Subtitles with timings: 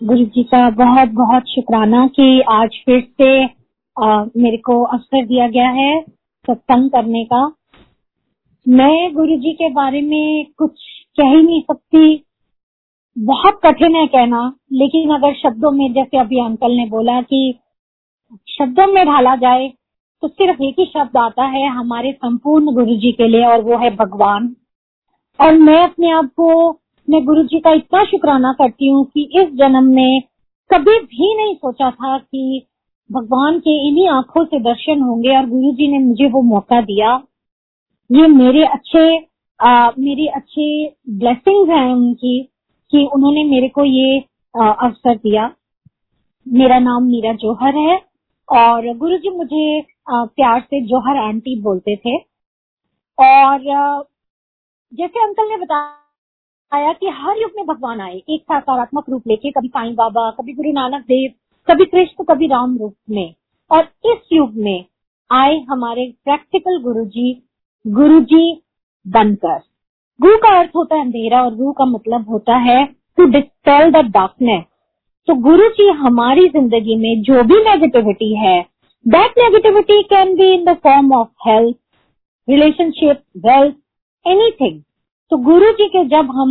[0.00, 3.28] गुरु जी का बहुत बहुत शुक्राना कि आज फिर से
[3.96, 6.00] आ, मेरे को अवसर दिया गया है
[6.48, 7.40] सत्संग करने का।
[8.66, 10.84] मैं गुरु जी के बारे में कुछ
[11.18, 12.24] कह ही नहीं सकती।
[13.16, 17.58] बहुत कठिन है कहना लेकिन अगर शब्दों में जैसे अभी अंकल ने बोला कि
[18.48, 19.68] शब्दों में ढाला जाए
[20.22, 23.78] तो सिर्फ़ एक ही शब्द आता है हमारे संपूर्ण गुरु जी के लिए और वो
[23.78, 24.54] है भगवान।
[25.38, 26.72] और मैं अपने आप को
[27.08, 30.20] मैं गुरु जी का इतना शुक्राना करती हूँ कि इस जन्म में
[30.70, 32.66] कभी भी नहीं सोचा था कि
[33.10, 37.14] भगवान के इन्हीं आँखों से दर्शन होंगे और गुरु जी ने मुझे वो मौका दिया।
[38.10, 39.04] ये मेरे अच्छे
[39.60, 40.64] आ, मेरी अच्छे
[41.08, 42.40] ब्लेसिंग हैं उनकी
[42.92, 44.18] कि उन्होंने मेरे को ये
[44.54, 45.50] आ, अवसर दिया।
[46.48, 47.96] मेरा नाम मीरा जौहर है
[48.48, 52.16] और गुरु जी मुझे आ, प्यार से जौहर आंटी बोलते थे।
[53.18, 53.60] और
[54.92, 56.05] जैसे अंकल ने बताया
[56.72, 60.72] कि हर युग में भगवान आए, एक सकारात्मक रूप लेके, कभी साईं बाबा, कभी गुरु
[60.72, 61.32] नानक देव,
[61.68, 63.34] कभी कृष्ण, कभी राम रूप में।
[63.70, 64.84] और इस युग में
[65.30, 67.32] आए हमारे प्रैक्टिकल गुरु जी
[67.84, 68.20] गुरु
[69.06, 69.58] बनकर।
[70.20, 72.84] गु का अर्थ होता है अंधेरा और रू का मतलब होता है
[73.18, 74.62] टू डिस्पेल द डार्कनेस
[75.28, 78.60] तो गुरु जी हमारी ज़िंदगी में जो भी नेगेटिविटी है
[79.06, 81.76] that negativity can be in the form of health
[82.48, 83.76] relationship wealth
[84.26, 84.80] anything
[85.32, 86.50] तो गुरु जी के जब हम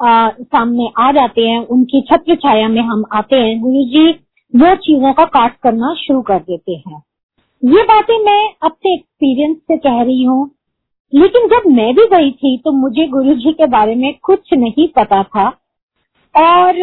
[0.00, 4.08] आ, सामने आ जाते हैं उनकी छत्र छाया में हम आते हैं गुरु जी
[4.52, 7.02] वो चीज़ों का काट करना शुरू कर देते हैं।
[7.62, 10.50] ये बातें मैं अपने एक्सपीरियंस से कह रही हूँ
[11.12, 14.88] लेकिन जब मैं भी गई थी तो मुझे गुरु जी के बारे में कुछ नहीं
[14.96, 15.48] पता था।
[16.34, 16.78] और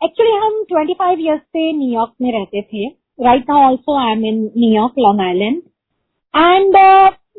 [0.00, 2.86] एक्चुअली हम 25 इयर्स से न्यूयॉर्क में रहते थे।
[3.20, 5.62] Right now also I am in New York Long Island
[6.34, 6.76] and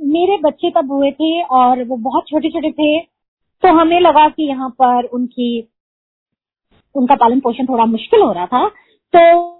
[0.03, 2.99] मेरे बच्चे तब हुए थे और वो बहुत छोटे छोटे थे
[3.63, 5.69] तो हमें लगा कि यहाँ पर उनकी
[6.95, 9.51] उनका पालन पोषण थोड़ा मुश्किल हो रहा था। तो,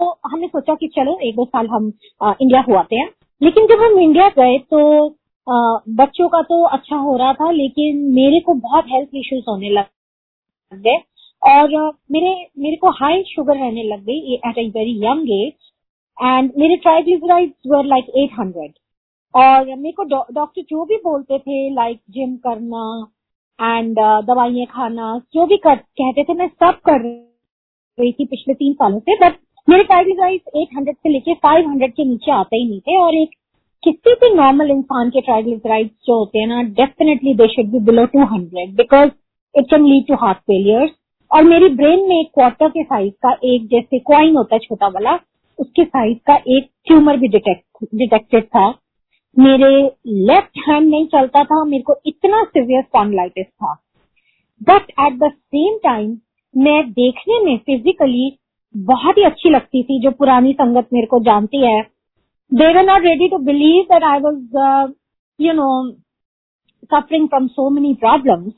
[0.00, 3.08] तो हमने सोचा कि चलो एक दो साल हम आ, इंडिया हुआते हैं।
[3.42, 5.08] लेकिन जब हम इंडिया गए तो
[5.46, 9.70] आ, बच्चों का तो अच्छा हो रहा था लेकिन मेरे को बहुत हेल्थ इश्यूज़ होने
[9.70, 9.86] लग
[10.72, 10.96] गए।
[11.42, 11.68] और
[12.12, 15.72] मेरे मेरे को हाई शुगर रहने लग गई at a very young age
[16.24, 18.81] and मेरे ट्राइग्लिसराइड्स वर लाइक 800
[19.34, 22.84] और मेरे को डॉक्टर जो भी बोलते थे लाइक जिम करना
[23.58, 28.72] एंड दवाइयाँ खाना जो भी कर, कहते थे मैं सब कर रही थी पिछले तीन
[28.72, 29.38] सालों से बट
[29.68, 33.30] मेरे ट्राइग्लिसराइड्स 800 से लेके 500 के नीचे आते ही नहीं थे और एक
[33.82, 38.06] किसी भी नॉर्मल इंसान के ट्राइग्लिसराइड्स जो होते हैं ना definitely they should be below
[38.16, 39.10] 200 because
[39.54, 40.90] it can lead to heart failures
[41.30, 44.88] और मेरी ब्रेन में एक क्वार्टर के साइज़ का एक जैसे क्वाइन होता है छोटा
[44.88, 45.18] वाला
[45.58, 48.68] उसके साइज़ का एक ट्यूमर भी डिटेक्ट डिटेक्टेड था।
[49.36, 49.70] मेरे
[50.06, 53.72] लेफ़्ट हैंड नहीं चलता था, मेरे को इतना सिवियर स्पॉन्डिलाइटिस था।
[54.60, 56.16] But at the same time
[56.54, 58.30] मैं देखने में फिजिकली
[58.74, 61.80] बहुत ही अच्छी लगती थी, जो पुरानी संगत मेरे को जानती है।
[62.52, 64.92] They were not ready to believe that I was
[65.38, 65.70] you know
[66.90, 68.52] suffering from so many problems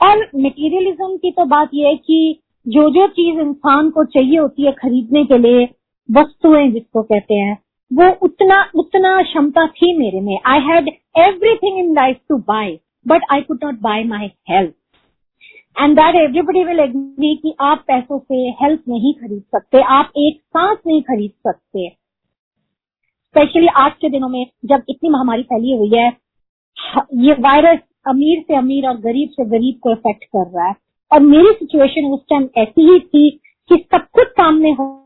[0.00, 4.66] और मटेरियलिज्म की तो बात यह है कि जो जो चीज़ इंसान को चाहिए होती
[4.66, 5.64] है खरीदने के लिए,
[6.08, 7.56] वस्तुएँ जिसको कहते हैं
[7.90, 12.78] वो उतना उतना क्षमता थी मेरे में। I had everything in life to buy
[13.08, 14.74] but I could not buy my health
[15.76, 20.40] and that everybody will agree कि आप पैसों से हेल्थ नहीं खरीद सकते, आप एक
[20.40, 26.08] सांस नहीं खरीद सकते। स्पेशली आज के दिनों में, जब इतनी महामारी फैली हुई है,
[27.14, 27.78] ये वायरस
[28.08, 30.74] अमीर से अमीर और गरीब से गरीब को इफ़ेक्ट कर रहा है।
[31.12, 33.30] और मेरी सिचुएशन उस टाइम ऐसी ही थी
[33.70, 34.99] कि सब कुछ सामने हो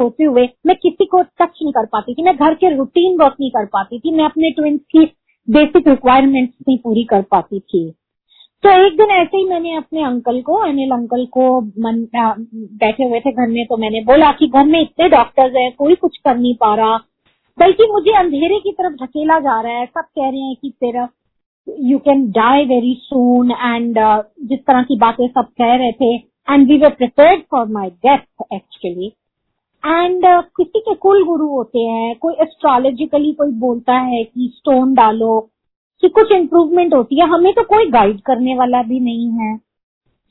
[0.00, 3.36] होते हुए मैं किसी को टच नहीं कर पाती थी, मैं घर के रूटीन वर्क
[3.40, 5.04] नहीं कर पाती थी, मैं अपने ट्विंस की
[5.48, 7.90] बेसिक रिक्वायरमेंट्स नहीं पूरी कर पाती थी।
[8.64, 13.20] तो एक दिन ऐसे ही मैंने अपने अंकल को, अनिल अंकल को मन बैठे हुए
[13.20, 16.36] थे घर में तो मैंने बोला कि घर में इतने डॉक्टर्स हैं, कोई कुछ कर
[16.36, 16.96] नहीं पा रहा,
[17.58, 21.08] बल्कि मुझे अंधेरे की तरफ़ ढकेला जा रहा है, सब कह रहे हैं कि तेरा
[21.82, 23.98] you can die very soon and
[24.48, 26.14] जिस तरह की बातें सब कह रहे थे
[26.48, 29.12] and we were prepare for my death actually
[29.86, 34.94] and uh, किसी के कुल गुरु होते हैं कोई एस्ट्रोलॉजिकली कोई बोलता है कि स्टोन
[34.94, 35.50] डालो
[36.02, 39.56] कि कुछ इम्प्रूवमेंट होती है हमें तो कोई गाइड करने वाला भी नहीं है।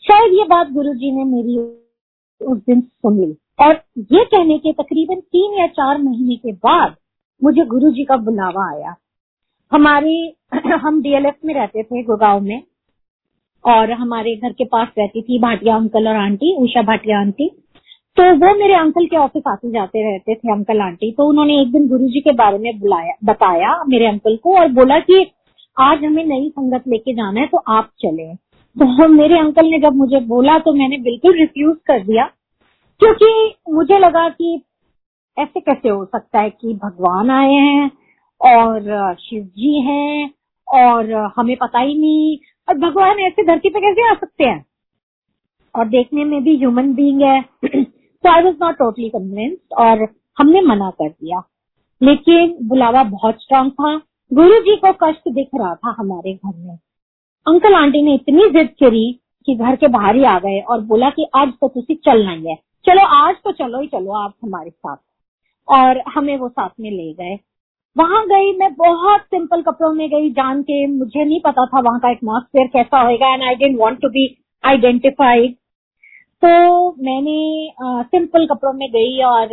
[0.04, 1.58] शायद ये बात गुरु जी ने मेरी
[2.42, 6.96] उस दिन सुन ली। और ये कहने के तकरीबन तीन या चार महीने के बाद
[7.44, 8.96] मुझे गुरु जी का बुलावा आया।
[9.72, 10.34] हमारे
[10.68, 12.64] हम डीएलएफ में रहते थे गुड़गांव में
[13.66, 17.52] और हमारे घर के पास रहती थी भाटिया अंकल और आंटी उषा भाटिया आंटी
[18.20, 21.72] तो वो मेरे अंकल के ऑफ़िस आते जाते रहते थे अंकल आंटी तो उन्होंने एक
[21.72, 25.26] दिन गुरु जी के बारे में बुलाया, बताया मेरे अंकल को और बोला कि
[25.78, 28.34] आज हमें नई संगत लेके जाना है तो आप चले।
[28.76, 32.26] तो मेरे अंकल ने जब मुझे बोला तो मैंने बिल्कुल रिफ्यूज कर दिया,
[33.02, 34.54] क्योंकि मुझे लगा कि
[35.38, 37.92] ऐसे कैसे हो सकता है कि भगवान आए हैं
[38.42, 40.30] और शिव जी हैं
[40.68, 42.38] और हमें पता ही नहीं,
[42.68, 44.66] और भगवान ऐसे धरती पे कैसे आ सकते हैं?
[45.76, 47.79] और देखने में भी ह्यूमन बीइंग है।
[48.24, 50.08] तो I was not totally convinced और
[50.38, 51.44] हमने मना कर दिया।
[52.02, 54.02] लेकिन बुलावा बहुत स्ट्रांग था।
[54.34, 56.80] गुरु जी को कष्ट दिख रहा था हमारे घर में।
[57.48, 61.10] अंकल आंटी ने इतनी जिद करी कि घर के बाहर ही आ गए और बोला
[61.10, 62.56] कि आज तो तुम चलना ही है।
[62.86, 64.98] चलो, आज तो चलो ही चलो, आप हमारे साथ।
[65.70, 67.40] और हमें वो साथ में ले गए।
[67.98, 72.00] वहाँ गई, मैं बहुत सिंपल कपड़ों में गई, जान के मुझे नहीं पता था वहाँ
[72.00, 75.56] का एटमोसफेयर कैसा होएगा। And I don't want to be identified
[76.44, 79.48] तो मैंने सिंपल कपड़ों में गई और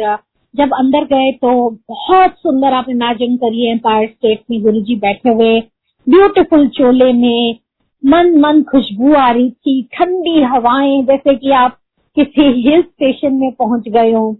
[0.54, 5.30] जब अंदर गए तो बहुत सुंदर आप इमेजिन करिए एम्पायर स्टेट में गुरु जी बैठे
[5.30, 5.58] हुए
[6.06, 7.58] ब्यूटीफुल चोले में
[8.02, 11.78] मन मन खुशबू आ रही थी, ठंडी हवाएँ, जैसे कि आप
[12.16, 14.36] किसी हिल स्टेशन में पहुँच गए हो।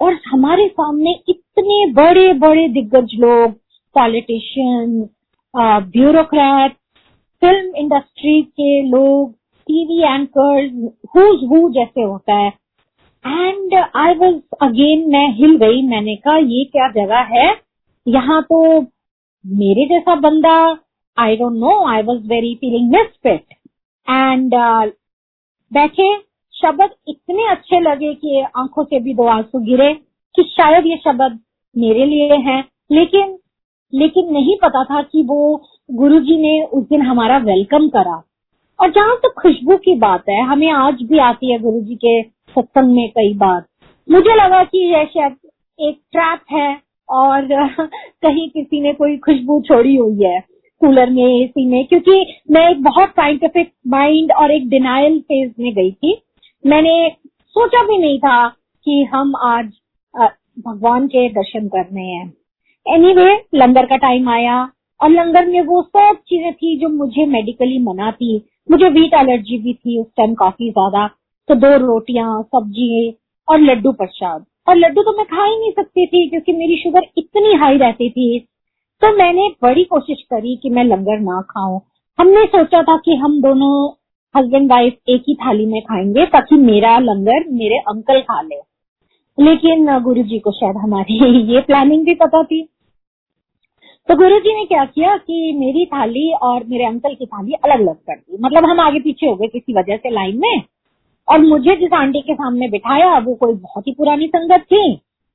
[0.00, 3.52] और हमारे सामने इतने बड़े बड़े दिग्गज लोग
[3.96, 5.08] पॉलिटिशियन
[5.92, 6.72] ब्यूरोक्रेट
[7.42, 9.34] फ़िल्म इंडस्ट्री के लोग
[9.68, 10.72] टीवी एंकर्स
[11.16, 12.48] हुज हु जैसे होता है।
[13.24, 17.48] एंड आई वॉज़ अगेन मैं हिल गई। मैंने कहा, ये क्या जगह है?
[18.06, 18.80] यहाँ तो
[19.44, 20.56] मेरे जैसा बंदा
[21.16, 23.54] I don't know I was very feeling misfit
[24.06, 24.54] and
[25.72, 26.16] बैठे,
[26.54, 29.92] शब्द इतने अच्छे लगे कि आँखों से भी दो आँसू गिरे
[30.34, 31.38] कि शायद ये शब्द
[31.74, 33.36] मेरे लिए हैं। लेकिन
[33.92, 35.56] लेकिन नहीं पता था कि वो
[35.90, 38.22] गुरुजी ने उस दिन हमारा वेलकम करा।
[38.80, 41.94] और जहाँ तक तो खुशबू की बात है हमें आज भी आती है गुरु जी
[41.94, 43.62] के सत्संग में कई बार।
[44.10, 45.36] मुझे लगा कि यह शायद
[45.80, 47.48] एक ट्रैप है और
[48.22, 50.40] कहीं किसी ने कोई खुशबू छोड़ी हुई है
[50.80, 55.74] कूलर में एसी में क्योंकि मैं एक बहुत साइंटिफिक माइंड और एक डिनाइल फ़ेज़ में
[55.74, 56.22] गई थी।
[56.66, 57.16] मैंने
[57.48, 58.48] सोचा भी नहीं था
[58.84, 59.72] कि हम आज
[60.66, 62.32] भगवान के दर्शन करने हैं।
[62.86, 67.26] एनीवे anyway, लंगर का टाइम आया और लंगर में वो सब चीज़ें थी जो मुझे
[67.26, 71.06] मेडिकली मना थी। मुझे वीट एलर्जी भी थी उस टाइम काफ़ी ज़्यादा।
[71.48, 73.16] तो दो रोटियाँ, सब्ज़ी
[73.48, 77.06] और लड्डू प्रसाद। और लड्डू तो मैं खा ही नहीं सकती थी क्योंकि मेरी शुगर
[77.18, 78.38] इतनी हाई रहती थी।
[79.02, 81.80] तो मैंने बड़ी कोशिश करी कि मैं लंगर ना खाऊं।
[82.18, 83.92] हमने सोचा था कि हम दोनों
[84.34, 88.60] हस्बैंड वाइफ एक ही थाली में खाएँगे ताकि मेरा लंगर मेरे अंकल खा ले।
[89.38, 91.18] लेकिन गुरु जी को शायद हमारी
[91.54, 92.68] ये प्लानिंग भी पता थी।
[94.08, 97.80] तो गुरु जी ने क्या किया कि मेरी थाली और मेरे अंकल की थाली अलग
[97.80, 100.62] अलग कर दी। मतलब हम आगे पीछे हो गए किसी वजह से लाइन में।
[101.28, 104.94] और मुझे जिस आंटी के सामने बिठाया, वो कोई बहुत ही पुरानी संगत थी।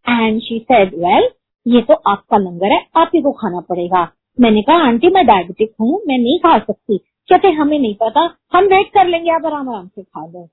[0.09, 1.29] एंड शी सेड वेल
[1.67, 5.73] ये तो आपका लंगर है, आप ही को खाना पड़ेगा। मैंने कहा, आंटी, मैं डायबिटिक
[5.81, 9.69] हूँ, मैं नहीं खा सकती। कहते हमें नहीं पता। हम वेट कर लेंगे, आप आराम
[9.69, 10.49] आराम से खा लो।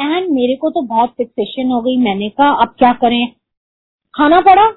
[0.00, 3.28] एंड मेरे को तो बहुत फिक्सेशन हो गई। मैंने कहा, अब क्या करें?
[4.14, 4.72] खाना पड़ा।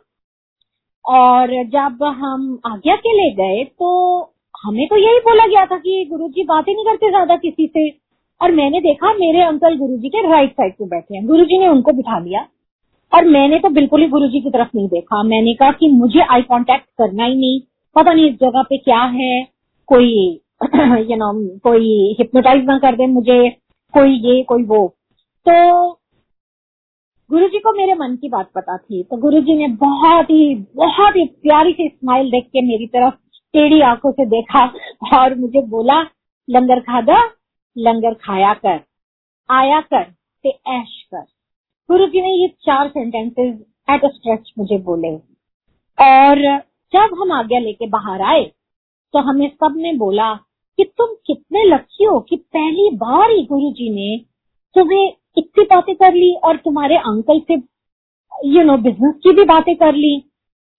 [1.08, 4.20] और जब हम आज्ञा के लिए गए तो
[4.66, 7.90] हमें तो यही बोला गया था कि गुरुजी बात ही नहीं करते ज़्यादा किसी से।
[8.42, 11.60] और मैंने देखा, मेरे अंकल गुरु जी के राइट साइड पे बैठे हैं। गुरु जी
[11.60, 12.48] ने उनको बिठा लिया।
[13.14, 16.20] और मैंने तो बिल्कुल ही गुरु जी की तरफ़ नहीं देखा। मैंने कहा कि मुझे
[16.22, 17.60] आई कांटेक्ट करना ही नहीं।
[17.96, 19.48] पता नहीं इस जगह पे क्या है।
[19.88, 20.42] कोई
[21.10, 23.50] यू नो कोई हिप्नोटाइज ना कर दे मुझे।
[23.94, 24.88] कोई ये, कोई वो।
[25.46, 25.92] तो
[27.30, 31.26] गुरुजी को मेरे मन की बात पता थी तो गुरुजी ने बहुत ही बहुत ही
[31.44, 33.14] प्यारी सी स्माइल देख के मेरी तरफ़
[33.54, 34.66] टेढ़ी आँखों से देखा
[35.14, 36.02] और मुझे बोला,
[36.48, 37.18] लंगर खादा
[37.76, 38.80] लंगर खाया कर,
[39.50, 40.04] आया कर,
[40.46, 41.24] ते ऐश कर।
[41.90, 43.56] गुरु जी ने ये चार सेंटेंसेस
[43.90, 45.16] एट अ स्ट्रेच मुझे बोले।
[45.98, 46.42] और
[46.94, 48.44] जब हम आज्ञा लेके बाहर आए
[49.14, 50.34] तो हमें सबने बोला
[50.80, 54.18] कि तुम कितने लक्की हो कि पहली बार ही गुरु जी ने
[54.76, 57.54] तुम्हें इतनी बातें कर ली और तुम्हारे अंकल से
[58.46, 60.20] यू नो बिज़नेस की भी बातें कर ली।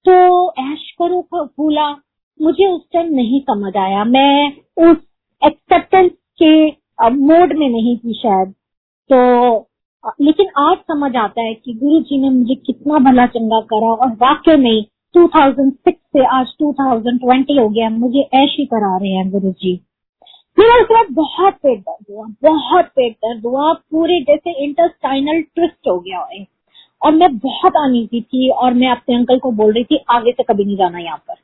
[0.04, 0.14] तो
[0.62, 1.90] ऐश करो भूला
[2.42, 4.52] मुझे उस टाइम नहीं समझ आया। मैं
[4.90, 4.96] उस
[5.42, 6.10] एक्सेप्टेंस
[6.42, 6.66] के
[7.10, 8.54] मोड में नहीं थी शायद।
[9.10, 9.68] तो
[10.20, 14.12] लेकिन आज समझ आता है कि गुरु जी ने मुझे कितना भला चंगा करा और
[14.12, 14.84] वाकई में
[15.14, 19.85] 2006 से आज 2020 हो गया। मुझे ऐश ही करा रहे हैं गुरु जी।
[20.56, 25.88] फिर उसके बाद बहुत पेट दर्द हुआ, बहुत पेट दर्द हुआ, पूरे जैसे इंटरस्टाइनल ट्विस्ट
[25.88, 26.46] हो गया है।
[27.02, 30.42] और मैं बहुत अनईजी थी और मैं अपने अंकल को बोल रही थी, आगे से
[30.42, 31.34] कभी नहीं जाना यहाँ पर।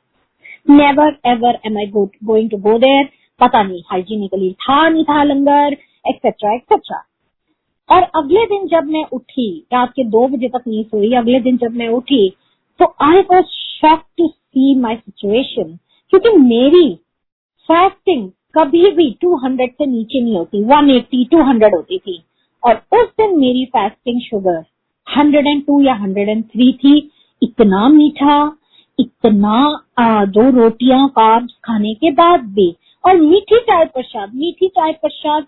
[0.69, 5.77] Never ever am I going to go there पता नहीं हाइजीनिकली था, नहीं था लंगर
[6.05, 7.03] एक्सेट्रा एक्सेट्रा
[7.89, 11.57] और अगले दिन जब मैं उठी, रात के दो बजे तक नहीं सोई, अगले दिन
[11.57, 12.29] जब मैं उठी
[12.79, 15.77] तो I was shock to see my situation
[16.13, 16.93] क्योंकि मेरी
[17.69, 22.21] फास्टिंग कभी भी 200 से नीचे नहीं होती 180 200 होती थी।
[22.63, 24.61] और उस दिन मेरी फास्टिंग शुगर
[25.07, 26.97] 102 या 103 थी।
[27.41, 28.35] इतना मीठा
[28.99, 29.55] इतना
[29.99, 35.45] आ, दो रोटियाँ कार्ब्स खाने के बाद भी। और मीठी चाय प्रसाद मीठी चाय प्रसाद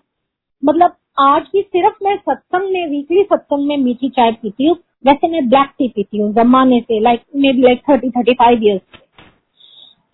[0.62, 5.28] मतलब आज भी सिर्फ़ मैं सत्संग में वीकली सत्संग में मीठी चाय पीती हूँ। वैसे
[5.28, 8.98] मैं ब्लैक टी पीती हूँ जमाने से like may be like thirty thirty five years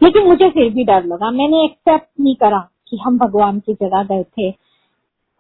[0.01, 4.03] लेकिन मुझे फिर भी डर लगा। मैंने एक्सेप्ट नहीं करा। कि हम भगवान की जगह
[4.03, 4.51] गए थे।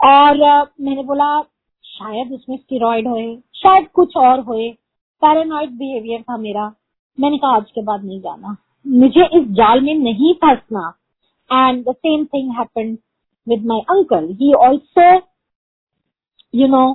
[0.01, 0.37] और
[0.81, 1.43] मैंने बोला,
[1.85, 4.71] शायद उसमें स्टीरोड होए, शायद कुछ और होए
[5.23, 6.73] पैरानॉइड बिहेवियर था मेरा।
[7.19, 8.57] मैंने कहा, आज के बाद नहीं जाना।
[8.87, 10.89] मुझे इस जाल में नहीं फंसना।
[11.51, 12.97] And the same thing happened
[13.47, 15.15] with my uncle he also
[16.55, 16.87] you know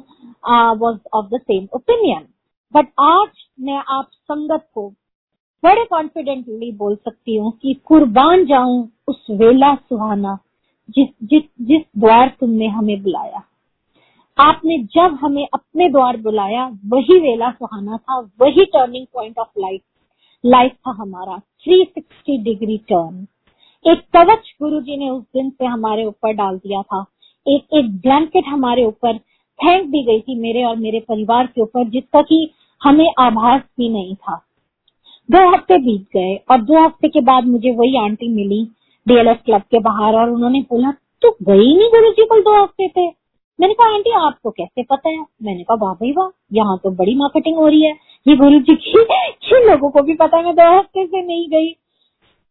[0.82, 2.26] was of the same opinion
[2.74, 4.90] but आज मैं आप संगत को
[5.64, 10.38] बड़े कॉन्फिडेंटली बोल सकती हूँ कि कुर्बान जाऊँ उस वेला सुहाना।
[10.90, 13.44] जिस जिस जिस द्वार तुमने हमें बुलाया।
[14.38, 19.82] आपने जब हमें अपने द्वार बुलाया, वही वेला सुहाना था, वही turning point of life
[20.46, 23.28] life था हमारा 360 डिग्री टर्न
[23.86, 27.06] एक कवच गुरु जी ने उस दिन से हमारे ऊपर डाल दिया था।
[27.48, 29.18] एक एक ब्लैंकेट हमारे ऊपर
[29.60, 32.52] फेंक दी गई थी मेरे और मेरे परिवार के ऊपर, जिसका कि
[32.84, 34.36] हमें आभास भी नहीं था।
[35.32, 38.68] दो हफ़्ते बीत गए और दो हफ़्ते के बाद मुझे वही आंटी मिली
[39.08, 42.88] डीएलएफ क्लब के बाहर और उन्होंने बोला, तू गई नहीं गुरु जी कल दो हफ़्ते
[42.88, 43.28] थे
[43.60, 45.20] मैंने कहा, आंटी, आपको कैसे पता है?
[45.20, 47.92] मैंने कहा वाह भाई वाह, यहाँ तो बड़ी मार्केटिंग हो रही है।
[48.28, 48.92] ये गुरु जी की,
[49.32, 51.72] जिन लोगों को भी पता मैं दो हफ़्ते से नहीं गई।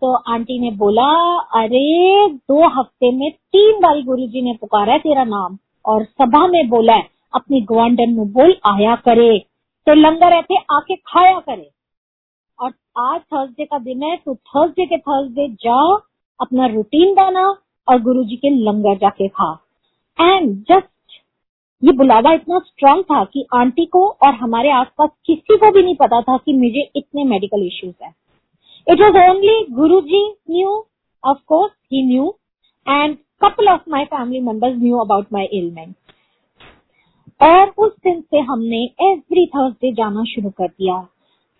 [0.00, 4.98] तो आंटी ने बोला, अरे, दो हफ़्ते में तीन बार गुरु जी ने पुकारा है
[4.98, 9.38] तेरा नाम और सभा में बोला है, अपनी ग्वांडन में बोल, आया करे।
[9.86, 11.70] तो लंगर ऐसे आके खाया करे।
[12.60, 15.96] और आज थर्सडे का दिन है तो थर्सडे के थर्सडे जा
[16.40, 17.46] अपना रूटीन बना
[17.88, 19.52] और गुरु जी के लंगर जाके खा।
[20.18, 21.18] एंड जस्ट
[21.82, 25.96] ये बुलावा इतना स्ट्रांग था कि आंटी को और हमारे आसपास किसी को भी नहीं
[25.96, 28.12] पता था कि मुझे इतने मेडिकल इश्यूज़ है।
[28.86, 30.84] It was only Guru ji knew
[31.24, 32.34] of course he knew
[32.86, 35.94] and couple of my family members knew about my element
[37.40, 40.94] और उस दिन से हमने एवरी थर्सडे जाना शुरू कर दिया।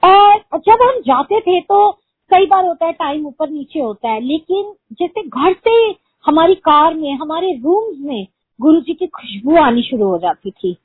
[0.02, 1.90] और जब हम जाते थे तो
[2.30, 5.94] कई बार होता है टाइम ऊपर नीचे होता है, लेकिन जैसे घर से
[6.26, 8.26] हमारी कार में, हमारे रूम्स में
[8.60, 10.76] गुरु जी की खुशबू आनी शुरू हो जाती थी।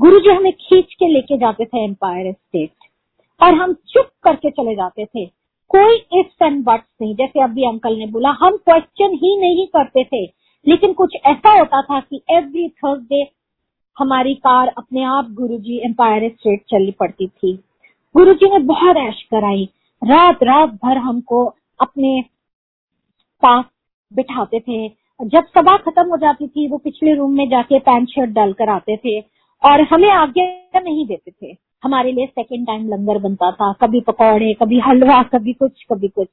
[0.00, 2.70] गुरु जी हमें खींच के लेके जाते थे एम्पायर स्टेट
[3.42, 5.26] और हम चुप करके चले जाते थे।
[5.68, 10.04] कोई इफ्स एंड बट्स नहीं, जैसे अभी अंकल ने बोला, हम क्वेश्चन ही नहीं करते
[10.04, 10.24] थे।
[10.66, 13.26] लेकिन कुछ ऐसा होता था कि एवरी थर्सडे
[13.98, 17.58] हमारी कार अपने आप गुरुजी एम्पायर स्टेट चलनी पड़ती थी।
[18.16, 19.68] गुरुजी ने बहुत ऐश कराई
[20.04, 21.44] रात रात भर हमको
[21.80, 22.24] अपने
[23.42, 23.64] पास
[24.12, 24.88] बिठाते थे।
[25.22, 28.96] जब सभा खत्म हो जाती थी, वो पिछले रूम में जाके पैंट शर्ट डालकर आते
[28.96, 29.20] थे
[29.64, 34.54] और हमें आगे नहीं देते थे। हमारे लिए सेकेंड टाइम लंगर बनता था। कभी पकौड़े,
[34.54, 36.28] कभी हलवा, कभी कुछ कभी कुछ।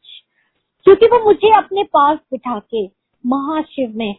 [0.83, 2.85] क्योंकि वो मुझे अपने पास बिठा के
[3.25, 4.15] महाशिव में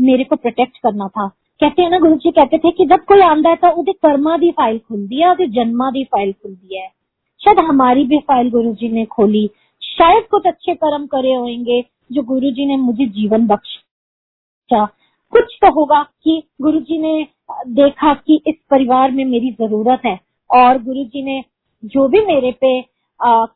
[0.00, 1.28] मेरे को प्रोटेक्ट करना था।
[1.60, 4.38] कहते हैं ना गुरु जी, कहते थे कि जब कोई आंदा है तो उसे कर्मा
[4.38, 7.03] की फ़ाइल खुलती है जन्मा की फ़ाइल खुलती है।
[7.44, 9.46] शायद हमारी भी फ़ाइल गुरु जी ने खोली।
[9.82, 11.80] शायद कुछ अच्छे कर्म करे होंगे
[12.12, 14.84] जो गुरु जी ने मुझे जीवन बख्शा।
[15.32, 17.26] कुछ तो होगा कि गुरु जी ने
[17.68, 20.18] देखा कि इस परिवार में मेरी ज़रूरत है
[20.50, 21.42] और गुरु जी ने
[21.84, 22.80] जो भी मेरे पे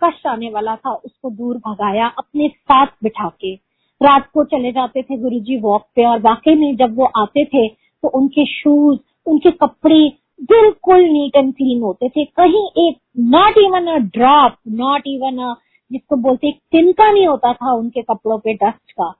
[0.02, 3.54] कष्ट आने वाला था उसको दूर भगाया, अपने साथ बिठा के।
[4.00, 7.44] रात को चले जाते थे गुरु जी वॉक पे और वाकई में जब वो आते
[7.44, 10.08] थे तो उनके शूज़ उनके कपड़े
[10.40, 12.98] बिल्कुल नीट एंड क्लीन होते थे। कहीं एक
[13.30, 15.54] not even a drop not even a
[15.90, 19.14] जिसको बोलते तिनका नहीं होता था उनके कपड़ों पे डस्ट का।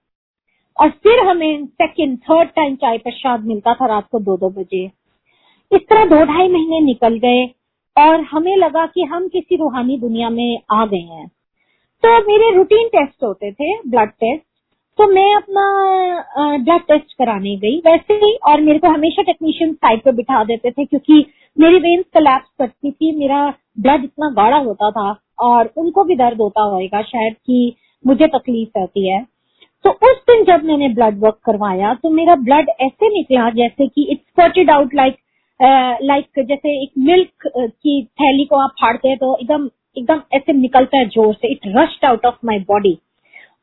[0.77, 4.85] और फिर हमें सेकंड थर्ड टाइम चाय प्रसाद मिलता था रात को दो दो बजे।
[5.73, 7.45] इस तरह दो ढाई महीने निकल गए
[7.97, 11.27] और हमें लगा कि हम किसी रूहानी दुनिया में आ गए हैं।
[12.03, 14.45] तो मेरे रूटीन टेस्ट होते थे ब्लड टेस्ट
[14.99, 15.65] तो मैं अपना
[16.59, 20.71] ब्लड टेस्ट कराने गई। वैसे ही, और मेरे को हमेशा टेक्नीशियन साइड पे बिठा देते
[20.71, 21.25] थे, क्योंकि
[21.57, 26.41] मेरी वेन्स कलैप्स करती थी, मेरा ब्लड इतना गाढ़ा होता था, और उनको भी दर्द
[26.41, 27.75] होता होगा शायद कि
[28.05, 29.25] मुझे तकलीफ़ रहती है।
[29.85, 34.07] तो उस दिन जब मैंने ब्लड वर्क करवाया तो मेरा ब्लड ऐसे निकला जैसे कि
[34.13, 35.17] it's spurted out like
[36.03, 40.99] like जैसे एक मिल्क की थैली को आप फाड़ते हैं तो एकदम एकदम ऐसे निकलता
[40.99, 42.99] है ज़ोर से। It rushed out of my body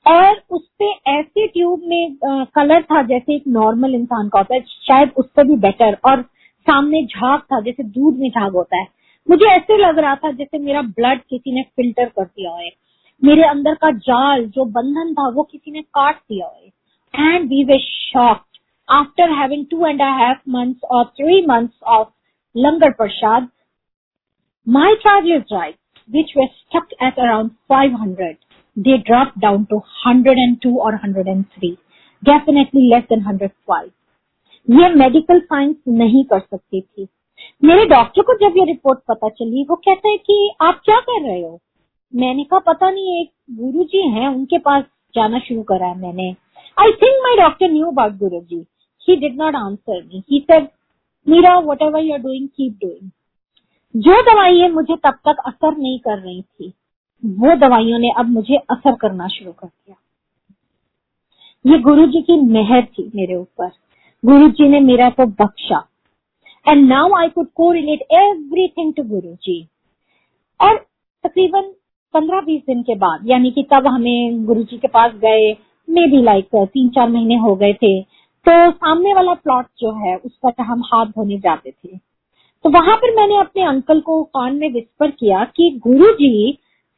[0.07, 2.17] और उसपे ऐसे ट्यूब में
[2.55, 6.21] कलर था जैसे एक नॉर्मल इंसान का होता है शायद उससे भी बेटर और
[6.67, 8.87] सामने झाग था जैसे दूध में झाग होता है।
[9.29, 12.69] मुझे ऐसे लग रहा था जैसे मेरा ब्लड किसी ने फ़िल्टर कर दिया है
[13.23, 16.75] मेरे अंदर का जाल जो बंधन था वो किसी ने काट दिया है
[17.13, 17.79] and we were
[18.13, 18.59] shocked.
[18.89, 22.07] After having two and a half months or three months of
[22.55, 23.49] Langar Prasad.
[24.67, 25.77] My triglycerides,
[26.09, 28.37] which were stuck at around 500,
[28.77, 31.77] they dropped down to 102 or 103,
[32.23, 33.89] definitely less than 105.
[34.67, 37.07] ये medical science नहीं कर सकती थी।
[37.63, 41.21] मेरे doctor को जब ये report पता चली वो कहते हैं कि आप क्या कर
[41.21, 41.59] रहे हो?
[42.13, 43.29] मैंने कहा पता नहीं एक
[43.59, 44.83] गुरु जी है उनके पास
[45.15, 46.29] जाना शुरू करा है मैंने।
[46.77, 48.65] I think my doctor knew about Guru ji
[49.01, 50.45] he did not answer me he
[51.27, 53.09] Meera whatever you are doing keep doing
[53.95, 56.73] जो दवाइयाँ मुझे तब तक असर नहीं कर रही थी।
[57.23, 59.95] वो दवाइयों ने अब मुझे असर करना शुरू कर दिया।
[61.65, 63.69] ये गुरु जी की मेहर थी मेरे ऊपर।
[64.23, 65.85] गुरु जी ने मेरा को बख्शा।
[66.65, 69.61] And now I could correlate everything to Guru ji
[70.59, 70.77] और
[71.23, 71.71] तकरीबन
[72.13, 75.51] पंद्रह बीस दिन के बाद, यानी कि तब हमें गुरु जी के पास गए,
[75.87, 78.01] मे बी लाइक तीन चार महीने हो गए थे
[78.45, 81.97] तो सामने वाला प्लॉट जो है, उस पर हम हाथ धोने जाते थे।
[82.65, 86.57] तो वहाँ पर मैंने अपने अंकल को कान में विस्पर किया कि गुरु जी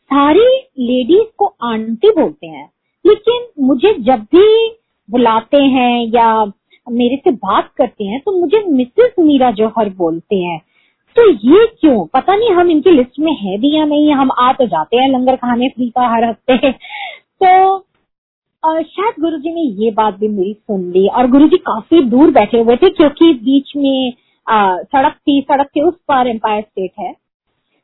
[0.09, 0.45] सारी
[0.79, 2.69] लेडीज़ को आंटी बोलते हैं।
[3.05, 4.69] लेकिन मुझे जब भी
[5.09, 6.45] बुलाते हैं या
[6.87, 10.59] मेरे से बात करते हैं तो मुझे मिसेस मीरा जौहर बोलते हैं।
[11.15, 12.05] तो ये क्यों?
[12.05, 15.09] पता नहीं हम इनकी लिस्ट में है भी या नहीं। हम आ तो जाते हैं
[15.09, 16.71] लंगर खाने फ्री का हर हफ़्ते।
[17.43, 17.79] तो
[18.83, 22.75] शायद गुरुजी ने ये बात भी मेरी सुन ली और गुरुजी काफ़ी दूर बैठे हुए
[22.75, 24.13] थे क्योंकि बीच में
[24.49, 27.13] आ, सड़क थी सड़क के उस पार एम्पायर स्टेट है।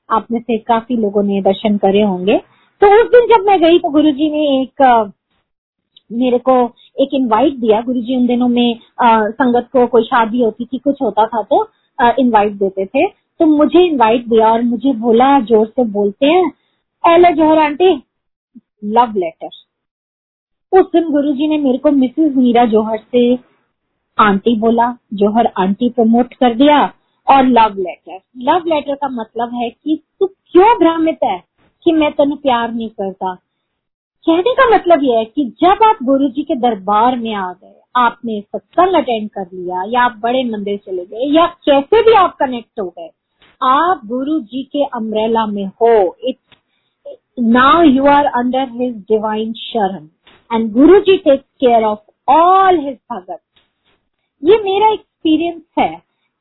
[0.09, 2.37] आप में से काफ़ी लोगों ने दर्शन करे होंगे।
[2.81, 5.11] तो उस दिन जब मैं गई तो गुरु जी ने एक
[6.09, 6.53] मेरे को
[6.97, 10.77] एक इनवाइट दिया। गुरु जी उन दिनों में आ, संगत को कोई शादी होती थी
[10.79, 11.67] कुछ होता था तो
[12.19, 13.07] इनवाइट देते थे।
[13.39, 16.51] तो मुझे इनवाइट दिया और मुझे बोला ज़ोर से बोलते हैं
[17.03, 17.91] hello Johar aunty
[18.87, 19.49] love letter
[20.71, 23.33] उस दिन गुरु जी ने मेरे को मिसेस मीरा जोहर से
[24.17, 26.77] आंटी बोला। जोहर आंटी प्रमोट कर दिया।
[27.27, 31.37] और लव लेटर लव लेटर का मतलब है कि तू क्यों भ्रमित है
[31.85, 33.33] कि मैं तेन प्यार नहीं करता?
[34.25, 37.73] कहने का मतलब यह है कि जब आप गुरु जी के दरबार में आ गए,
[37.95, 42.35] आपने सत्संग अटेंड कर लिया, या आप बड़े मंदिर चले गए, या कैसे भी आप
[42.39, 43.09] कनेक्ट हो गए,
[43.61, 46.57] आप गुरु जी के अम्ब्रेला में हो it's
[47.39, 50.07] now you are under his divine sharan
[50.51, 53.39] and Guru ji take care of all his bhagat
[54.43, 55.91] ये मेरा एक्सपीरियंस है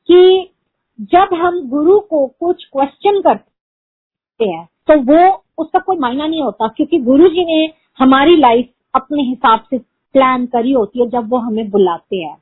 [0.09, 0.49] कि
[0.99, 6.67] जब हम गुरु को कुछ क्वेश्चन करते हैं तो वो उसका कोई मायना नहीं होता,
[6.67, 11.37] क्योंकि गुरु जी ने हमारी लाइफ अपने हिसाब से प्लान करी होती है, जब वो
[11.39, 12.37] हमें बुलाते हैं।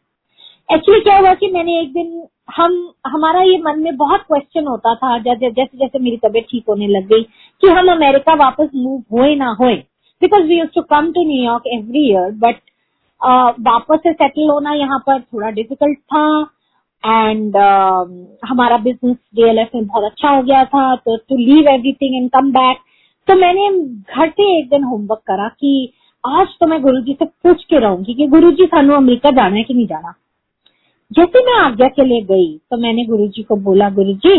[0.69, 4.93] एक्चुअली क्या हुआ कि मैंने एक दिन, हम, हमारा ये मन में बहुत क्वेश्चन होता
[4.95, 9.03] था, जैसे जैसे जैसे मेरी तबीयत ठीक होने लग गई, कि हम अमेरिका वापस मूव
[9.11, 9.75] हुए ना हुए।
[10.21, 12.59] Because we use to come to New York every year but
[13.61, 16.23] वापस से सेटल होना यहाँ पर थोड़ा डिफ़िकल्ट था
[17.05, 22.15] एंड uh, हमारा बिज़नेस डीएलएफ में बहुत अच्छा हो गया था तो to leave everything
[22.15, 22.77] and come back
[23.27, 27.63] तो मैंने घर से एक दिन होमवर्क करा कि आज तो मैं गुरुजी से पूछ
[27.63, 30.13] के रहूँगी कि गुरुजी सानू अमेरिका जाना है कि नहीं जाना?
[31.11, 34.37] जैसे मैं आज्ञा के लिए गई तो मैंने गुरुजी को बोला गुरुजी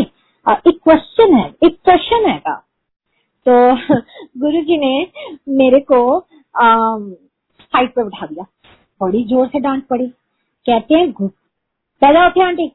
[0.67, 2.55] एक क्वेश्चन है एक क्वेश्चन है का
[3.47, 3.75] तो
[4.41, 5.07] गुरुजी ने
[5.49, 6.19] मेरे को
[6.59, 8.45] साइड पे उठा दिया।
[9.01, 10.07] बड़ी ज़ोर से डांट पड़ी।
[10.65, 11.11] कहते हैं
[12.03, 12.71] पैदा होते आंटी।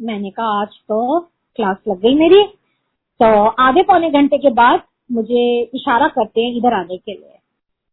[0.00, 1.20] मैंने कहा, आज तो
[1.56, 2.42] क्लास लग गई मेरी।
[3.20, 7.38] तो आधे पौने घंटे के बाद मुझे इशारा करते हैं इधर आने के लिए।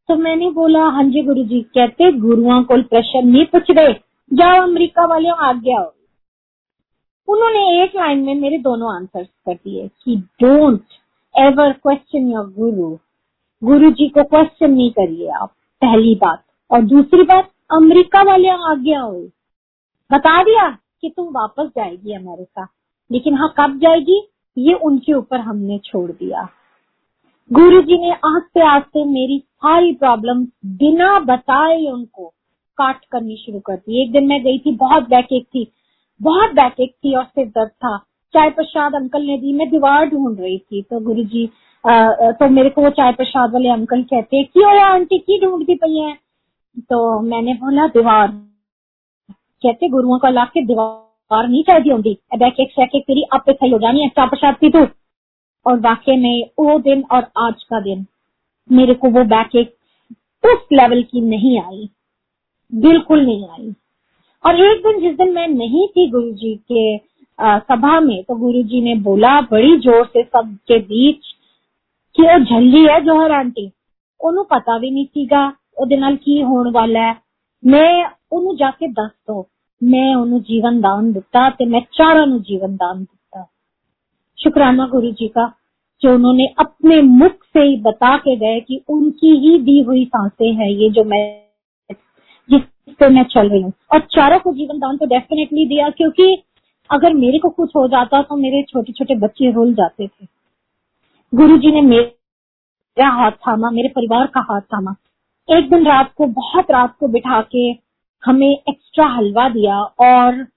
[0.08, 3.93] तो मैंने बोला हाँ जी गुरु जी कहते गुरुओं को प्रश्न नहीं पूछ रहे।
[4.34, 5.93] जाओ अमेरिका वाले आज्ञा हो
[7.28, 10.82] उन्होंने एक लाइन में मेरे दोनों आंसर कर दिए कि डोंट
[11.36, 12.97] एवर क्वेश्चन योर गुरु
[13.63, 15.50] गुरु जी को क्वेश्चन नहीं करिए आप,
[15.82, 19.30] पहली बात। और दूसरी बात, अमेरिका वाले आज्ञा हो
[20.12, 20.70] बता दिया
[21.02, 22.67] कि तुम वापस जाएगी अमेरिका।
[23.10, 24.22] लेकिन हाँ कब जाएगी?
[24.58, 26.48] ये उनके ऊपर हमने छोड़ दिया।
[27.52, 30.43] गुरु जी ने आस्ते आस्ते मेरी सारी प्रॉब्लम
[30.78, 32.26] बिना बताए उनको
[32.78, 35.67] काट करनी शुरू कर दी। एक दिन मैं गई थी, बहुत बैकेक थी,
[36.20, 37.98] बहुत बैकेक थी और सिर दर्द था।
[38.34, 41.50] चाय प्रसाद अंकल ने दी, मैं दीवार ढूंढ रही थी। तो गुरु जी
[41.84, 46.13] तो मेरे को वो चाय प्रसाद वाले अंकल कहते क्यों आंटी, की ढूंढती पई है?
[46.80, 48.28] तो मैंने बोला, दीवार
[49.62, 53.78] कहते गुरुओं का ला के दीवार नहीं चाहिए होंगी बैकेक शैकेक तेरी आप सही हो
[53.78, 54.87] जानी है चाय प्रसाद की तू
[55.66, 58.07] और वाकई में वो दिन और आज का दिन
[58.70, 59.74] मेरे को वो बैक एक
[60.44, 61.88] उस लेवल की नहीं आई
[62.72, 63.74] बिल्कुल नहीं आई
[64.44, 66.96] और एक दिन जिस दिन मैं नहीं थी गुरु जी के
[67.38, 71.33] आ, सभा में तो गुरु जी ने बोला बड़ी जोर से सबके बीच
[72.16, 73.70] कि वो झल्ली है जोहर आंटी
[74.20, 77.14] ओनू पता भी नहीं ਸੀਗਾ ਉਹਦੇ ਨਾਲ ਕੀ ਹੋਣ ਵਾਲਾ ਹੈ
[77.62, 79.40] मैं ਉਹਨੂੰ जाके दस दो
[79.81, 83.40] मैं ਉਹਨੂੰ जीवन दान दिता ਤੇ मैं चारों ਨੂੰ जीवन दान दिता
[84.38, 85.46] शुक्राना गुरु जी का
[86.02, 90.52] जो उन्होंने अपने मुख से ही बता के गए कि उनकी ही दी हुई सांसें
[90.52, 91.24] हैं ये जो मैं
[92.48, 96.33] जिससे मैं चल रही हूँ और चारों को जीवन दान तो डेफिनेटली दिया क्योंकि
[96.90, 100.26] अगर मेरे को कुछ हो जाता तो मेरे छोटे छोटे बच्चे रुल जाते थे
[101.33, 104.94] गुरु जी ने मेरा हाथ थामा मेरे परिवार का हाथ थामा
[105.48, 107.72] एक दिन रात को बहुत रात को बिठा के
[108.27, 110.47] हमें एक्स्ट्रा हलवा दिया और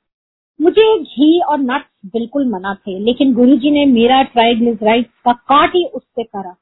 [0.61, 5.85] मुझे घी और नट्स बिल्कुल मना थे, लेकिन गुरुजी ने मेरा ट्राइग्लिसराइड्स का काट ही
[5.85, 6.57] उससे करा।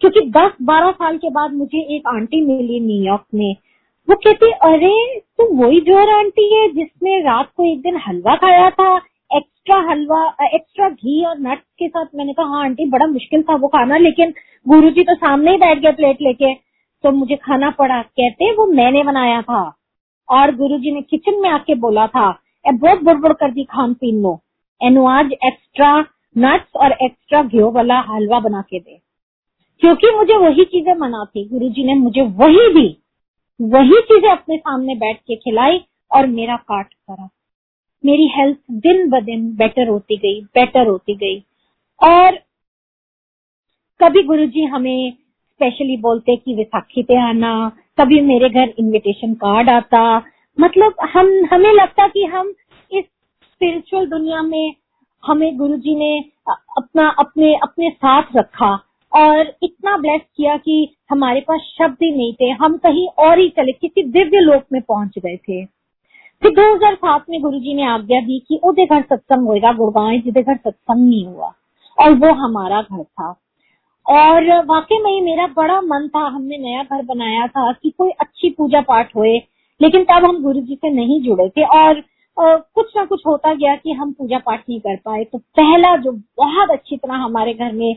[0.00, 3.56] क्योंकि 10-12 साल के बाद मुझे एक आंटी मिली न्यूयॉर्क में।
[4.10, 8.70] वो कहती, अरे, तुम वही ज़ोर आंटी है जिसने रात को एक दिन हलवा खाया
[8.70, 8.96] था
[9.36, 12.06] एक्स्ट्रा हलवा एक्स्ट्रा घी और नट्स के साथ?
[12.14, 14.34] मैंने कहा हाँ आंटी, बड़ा मुश्किल था वो खाना, लेकिन
[14.68, 16.54] गुरुजी तो सामने ही बैठ गए प्लेट लेके।
[17.02, 19.74] तो मुझे खाना पड़ा। कहते, वो मैंने बनाया था।
[20.30, 22.28] और गुरु जी ने किचन में आके बोला था,
[22.66, 24.40] ए, बहुत बुड़बुड़ कर दी खान पीन लो
[24.80, 25.98] एनु आज एक्स्ट्रा
[26.38, 29.00] नट्स और एक्स्ट्रा घी वाला हलवा बना के दे।
[29.82, 32.88] क्योंकि मुझे वही चीज़ें मना थी गुरु जी ने मुझे वही दी।
[33.60, 37.28] वही चीज़ें अपने सामने बैठ के खिलाई और मेरा काट करा
[38.04, 41.38] मेरी हेल्थ दिन ब दिन बेटर होती गई बेटर होती गई।
[42.00, 42.38] और
[44.00, 47.52] कभी गुरुजी हमें स्पेशली बोलते कि विसाखी पे आना
[48.00, 50.22] कभी मेरे घर इनविटेशन कार्ड आता।
[50.60, 52.48] मतलब हम, हमें लगता कि हम
[52.92, 53.04] इस
[53.42, 54.74] स्पिरिचुअल दुनिया में
[55.26, 58.80] हमें गुरुजी ने अपना, अपने अपने साथ रखा
[59.14, 63.48] और इतना ब्लेस किया कि हमारे पास शब्द ही नहीं थे। हम कहीं और ही
[63.48, 65.64] चले, किसी दिव्य लोक में पहुँच गए थे।
[66.42, 70.56] फिर 2007 में गुरुजी ने आज्ञा दी कि ओदे घर सत्संग होएगा, गुड़गांव जिदे घर
[70.56, 71.52] सत्संग नहीं हुआ
[71.98, 73.40] और वो हमारा घर था।
[74.08, 78.50] और वाकई में मेरा बड़ा मन था हमने नया घर बनाया था कि कोई अच्छी
[78.50, 79.36] पूजा पाठ होए
[79.80, 82.02] लेकिन तब हम गुरु जी से नहीं जुड़े थे और
[82.36, 85.94] आ, कुछ ना कुछ होता गया कि हम पूजा पाठ नहीं कर पाए। तो पहला
[85.96, 87.94] जो बहुत अच्छी तरह हमारे घर में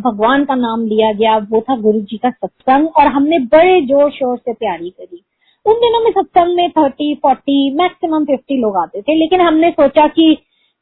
[0.00, 4.10] भगवान का नाम लिया गया वो था गुरु जी का सत्संग और हमने बड़े ज़ोर
[4.10, 5.22] शोर से तैयारी करी।
[5.66, 10.06] उन दिनों में सत्संग में थर्टी फोर्टी मैक्सिमम फिफ्टी लोग आते थे लेकिन हमने सोचा
[10.08, 10.36] कि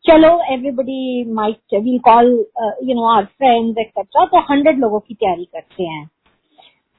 [0.06, 2.26] चलो everybody might we call
[2.84, 6.06] you know our friends etcetera तो हंड्रेड लोगों की तैयारी करते हैं।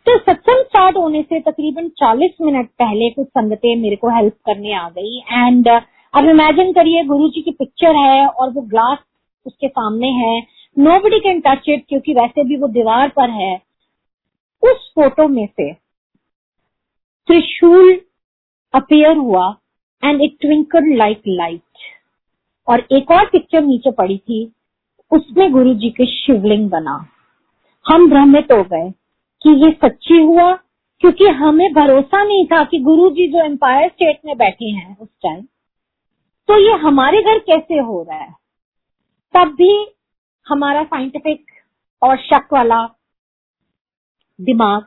[0.07, 4.73] तो सत्संग स्टार्ट होने से तकरीबन 40 मिनट पहले कुछ संगतें मेरे को हेल्प करने
[4.73, 8.97] आ गई। एंड अब इमेजिन करिए गुरु जी की पिक्चर है और वो ग्लास
[9.45, 10.39] उसके सामने है।
[10.77, 13.55] Nobody can touch it क्योंकि वैसे भी वो दीवार पर है।
[14.63, 15.71] उस फ़ोटो में से
[17.27, 17.99] त्रिशूल
[18.73, 19.53] अपियर हुआ
[20.03, 21.61] and it twinkle like light
[22.67, 24.43] और एक और पिक्चर नीचे पड़ी थी,
[25.11, 26.95] उसमें गुरु जी के शिवलिंग बना।
[27.85, 28.89] हम भ्रमित हो गए
[29.41, 30.51] कि ये सच्ची हुआ,
[31.01, 35.09] क्योंकि हमें भरोसा नहीं था कि गुरु जी जो एम्पायर स्टेट में बैठे हैं उस
[35.23, 35.41] टाइम
[36.49, 38.33] तो ये हमारे घर कैसे हो रहा है?
[39.33, 39.71] तब भी
[40.47, 41.45] हमारा साइंटिफिक
[42.01, 42.83] और शक वाला
[44.39, 44.85] दिमाग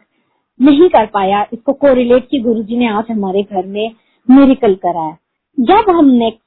[0.61, 3.91] नहीं कर पाया, इसको कोरिलेट की गुरुजी ने आज हमारे घर में
[4.29, 5.19] मेरिकल करा है।
[5.59, 6.43] जब हम नेक्स्ट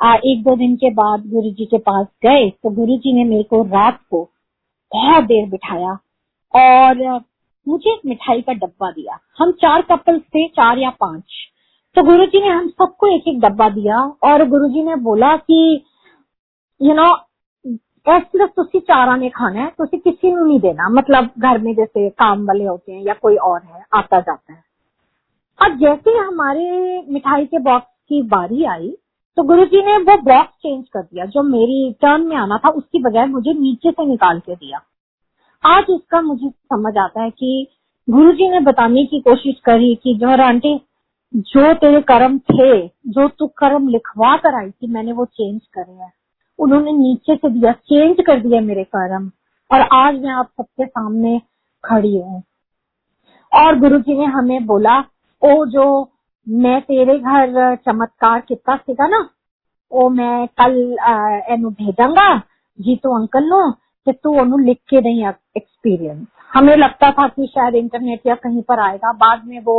[0.00, 3.42] एक दो दिन के बाद गुरु जी के पास गए तो गुरु जी ने मेरे
[3.42, 4.22] को रात को
[4.92, 5.98] बहुत देर बिठाया
[6.54, 7.20] और
[7.66, 11.24] मुझे एक मिठाई का डब्बा दिया। हम चार कपल्स थे, चार या पाँच।
[11.96, 15.36] तो गुरु जी ने हम सबको एक एक डब्बा दिया और गुरु जी ने बोला
[15.36, 15.84] कि
[16.80, 17.14] यू नो
[18.08, 22.08] सिर्फ़ तुसी चारा ने खाना है, तुसी किसी को नहीं देना। मतलब घर में जैसे
[22.10, 24.62] काम वाले होते हैं या कोई और है, आता जाता है।
[25.58, 28.96] अब जैसे हमारे मिठाई के बॉक्स की बारी आई
[29.38, 32.68] तो गुरु जी ने वो बॉक्स चेंज कर दिया, जो मेरी टर्न में आना था,
[32.68, 34.80] उसकी बजाय मुझे नीचे से निकाल के दिया।
[35.66, 37.66] आज इसका मुझे समझ आता है कि
[38.10, 40.80] गुरुजी ने बताने की कोशिश करी कि, जो आंटी,
[41.36, 45.92] जो तेरे कर्म थे, जो तू कर्म लिखवा कर आई थी, मैंने वो चेंज करे
[45.92, 46.12] हैं।
[46.58, 49.30] उन्होंने नीचे से दिया चेंज कर दिया मेरे कर्म।
[49.72, 51.42] और आज मैं आप सबके सामने
[51.84, 52.42] खड़ी हूँ।
[53.54, 55.04] और गुरु जी ने हमें बोला,
[55.42, 56.10] ओ जो
[56.47, 59.23] मैं तेरे घर चमत्कार किता सीगा ना
[59.91, 60.75] ਉਹ ਮੈਂ ਕੱਲ
[61.49, 62.27] ਇਹਨੂੰ भेजांगा
[62.79, 63.59] जीतू अंकल नो
[64.07, 65.25] कि तू ओनू लिख के नहीं
[65.57, 69.75] एक्सपीरियंस हमें लगता था कि शायद इंटरनेट या कहीं पर आएगा बाद में वो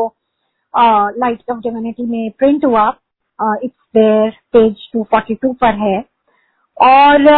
[1.18, 2.86] लाइट ऑफ डिविनिटी में प्रिंट हुआ
[3.38, 5.98] इट्स देयर पेज 242 पर है
[6.76, 7.28] और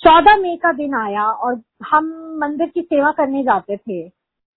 [0.00, 4.00] चौदह मई का दिन आया और हम मंदिर की सेवा करने जाते थे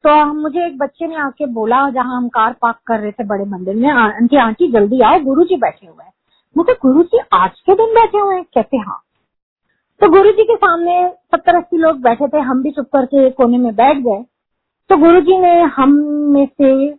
[0.06, 3.44] तो मुझे एक बच्चे ने आके बोला जहाँ हम कार पार्क कर रहे थे बड़े
[3.44, 6.12] मंदिर में आंटी आंटी, जल्दी आओ गुरु जी बैठे हुए हैं।
[6.56, 8.44] मुझे गुरु जी आज के दिन बैठे हुए हैं?
[8.44, 9.02] कहते हाँ।
[10.00, 13.58] तो गुरु जी के सामने सत्तर अस्सी लोग बैठे थे, हम भी चुप करके कोने
[13.58, 14.24] में बैठ गए।
[14.90, 15.92] तो गुरु जी ने हम
[16.32, 16.94] में से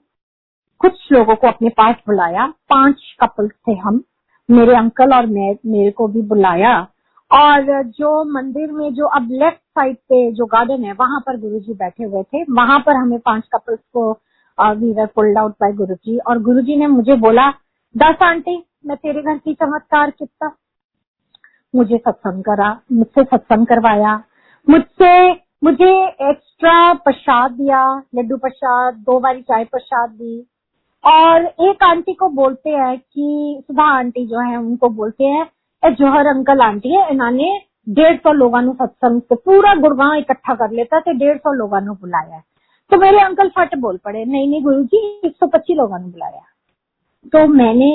[0.80, 4.04] कुछ लोगों को अपने पास बुलाया, पाँच कपल थे हम,
[4.52, 6.88] मेरे अंकल और मैं, मेरे को भी बुलाया।
[7.34, 11.60] और जो मंदिर में जो अब लेफ़्ट साइड पे जो गार्डन है, वहाँ पर गुरु
[11.60, 14.12] जी बैठे हुए थे। वहाँ पर हमें पाँच कपल्स को
[14.62, 16.18] we were pulled out by Guruji.
[16.18, 17.50] और गुरु जी ने मुझे बोला,
[17.98, 20.56] दस आंटी, मैं तेरे घर की चमत्कार कितना
[21.76, 24.24] मुझे सत्संग करा, मुझसे सत्संग करवाया।
[24.70, 25.32] मुझसे,
[25.64, 30.48] मुझे एक्स्ट्रा प्रसाद दिया, लड्डू प्रसाद, दो बारी चाय प्रसाद दी।
[31.06, 35.50] और एक आंटी को बोलते हैं कि, सुधा आंटी जो है, उनको बोलते हैं
[35.92, 37.52] जोहर अंकल आंटी है इन्होंने
[37.90, 42.42] डेढ़ सौ लोगों सत्संग से पूरा गुड़गांव इकट्ठा कर लेता तो डेढ़ सौ लोगों बुलाया
[42.92, 46.10] तो मेरे अंकल फट बोल पड़े नहीं नहीं गुरु जी एक सौ पच्चीस लोगों ने
[46.10, 46.42] बुलाया
[47.34, 47.92] तो मैंने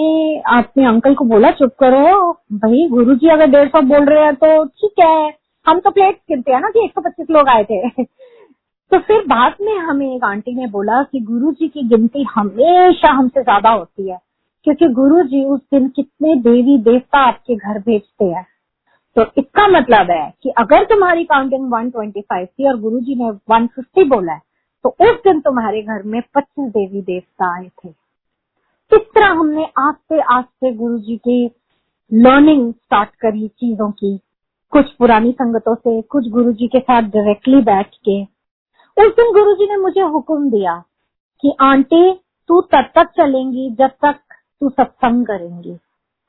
[0.48, 4.34] अपने अंकल को बोला चुप करो भाई गुरु जी अगर डेढ़ सौ बोल रहे हैं
[4.34, 5.32] तो ठीक है
[5.66, 8.04] हम तो प्लेट गिनते हैं ना कि एक सौ पच्चीस लोग आए थे
[8.92, 13.10] तो फिर बाद में हमें एक आंटी ने बोला कि गुरु जी की गिनती हमेशा
[13.10, 14.18] हमसे ज़्यादा होती है
[14.64, 18.46] क्योंकि गुरु जी उस दिन कितने देवी देवता आपके घर भेजते हैं।
[19.16, 24.04] तो इसका मतलब है कि अगर तुम्हारी काउंटिंग 125 थी और गुरु जी ने 150
[24.08, 24.42] बोला है
[24.84, 27.88] तो उस दिन तुम्हारे घर में 25 देवी देवता आए थे।
[28.92, 31.50] इस तरह हमने आस्ते आस्ते गुरु जी की
[32.12, 34.20] लर्निंग स्टार्ट करी चीज़ों की?
[34.70, 38.22] कुछ पुरानी संगतों से, कुछ गुरु जी के साथ डायरेक्टली बैठ के।
[38.98, 40.84] उस दिन गुरु जी ने मुझे हुक्म दिया
[41.40, 44.27] कि, आंटी, तू तब तक चलेंगी जब तक
[44.62, 45.78] तू सत्संग करेंगी।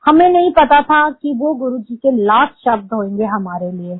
[0.04, 3.96] हमें नहीं पता था कि वो गुरु जी के लास्ट शब्द होंगे हमारे लिए,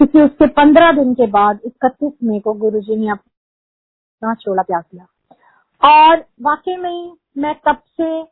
[0.00, 4.82] क्योंकि उसके पंद्रह दिन के बाद इकतीस मई को गुरु जी ने अपना चोला त्याग
[4.82, 5.06] दिया
[5.82, 8.22] और वाकई में मैं तब से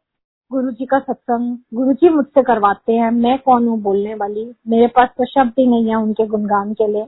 [0.50, 4.44] गुरु जी का सत्संग गुरु जी मुझसे करवाते हैं, मैं कौन हूँ बोलने वाली?
[4.68, 7.07] मेरे पास तो शब्द ही नहीं है उनके गुणगान के लिए।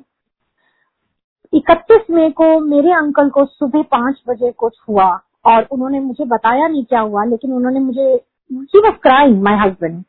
[1.53, 5.09] इकतीस मई को मेरे अंकल को सुबह पाँच बजे कुछ हुआ।
[5.44, 8.02] और उन्होंने मुझे बताया नहीं क्या हुआ, लेकिन उन्होंने मुझे
[8.50, 10.04] he was crying my husband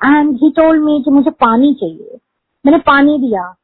[0.00, 2.18] and he told me कि मुझे पानी चाहिए।
[2.66, 3.54] मैंने पानी दिया।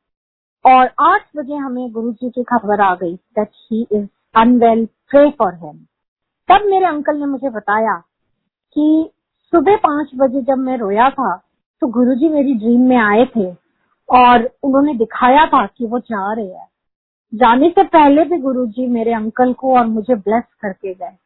[0.64, 5.30] और आठ बजे हमें गुरु जी की खबर आ गई that he is unwell pray
[5.30, 5.78] for him
[6.48, 7.96] तब मेरे अंकल ने मुझे बताया
[8.76, 9.10] कि
[9.52, 11.34] सुबह पाँच बजे जब मैं रोया था
[11.82, 13.50] तो गुरुजी मेरी ड्रीम में आए थे
[14.08, 16.68] और उन्होंने दिखाया था कि वो जा रहे हैं।
[17.32, 21.16] जाने से पहले भी गुरुजी मेरे अंकल को और मुझे ब्लेस करके गए।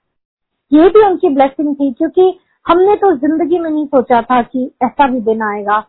[0.73, 5.09] ये भी उनकी ब्लेसिंग थी, क्योंकि हमने तो ज़िंदगी में नहीं सोचा था कि ऐसा
[5.09, 5.81] भी दिन आएगा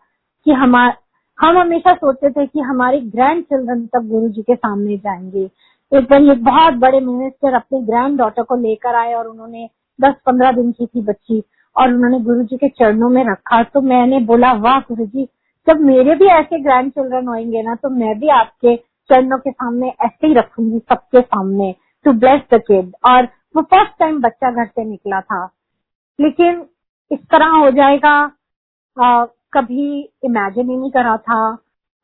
[0.46, 0.96] कि हमार
[1.38, 5.44] हम हमेशा सोचते थे कि हमारे ग्रैंड चिल्ड्रन तब गुरु जी के सामने जाएँगे।
[5.92, 10.14] एक दिन एक बहुत बड़े मिनिस्टर अपने ग्रैंड डॉटर को लेकर आए और उन्होंने दस
[10.26, 11.42] पंद्रह दिन की थी बच्ची
[11.76, 15.28] और उन्होंने गुरु जी के चरणों में रखा। तो मैंने बोला, वाह गुरु जी
[15.66, 18.74] जब मेरे भी ऐसे ग्रैंड चिल्ड्रन होंगे ना तो मैं भी आपके
[19.10, 21.74] चरणों के सामने ऐसे ही रखूँगी सबके सामने
[22.06, 25.44] टू ब्लेस द किड और वो फ़र्स्ट टाइम बच्चा घर से निकला था।
[26.18, 26.64] लेकिन
[27.10, 28.14] इस तरह हो जाएगा
[28.96, 31.54] आ, कभी इमेजिन ही नहीं करा था।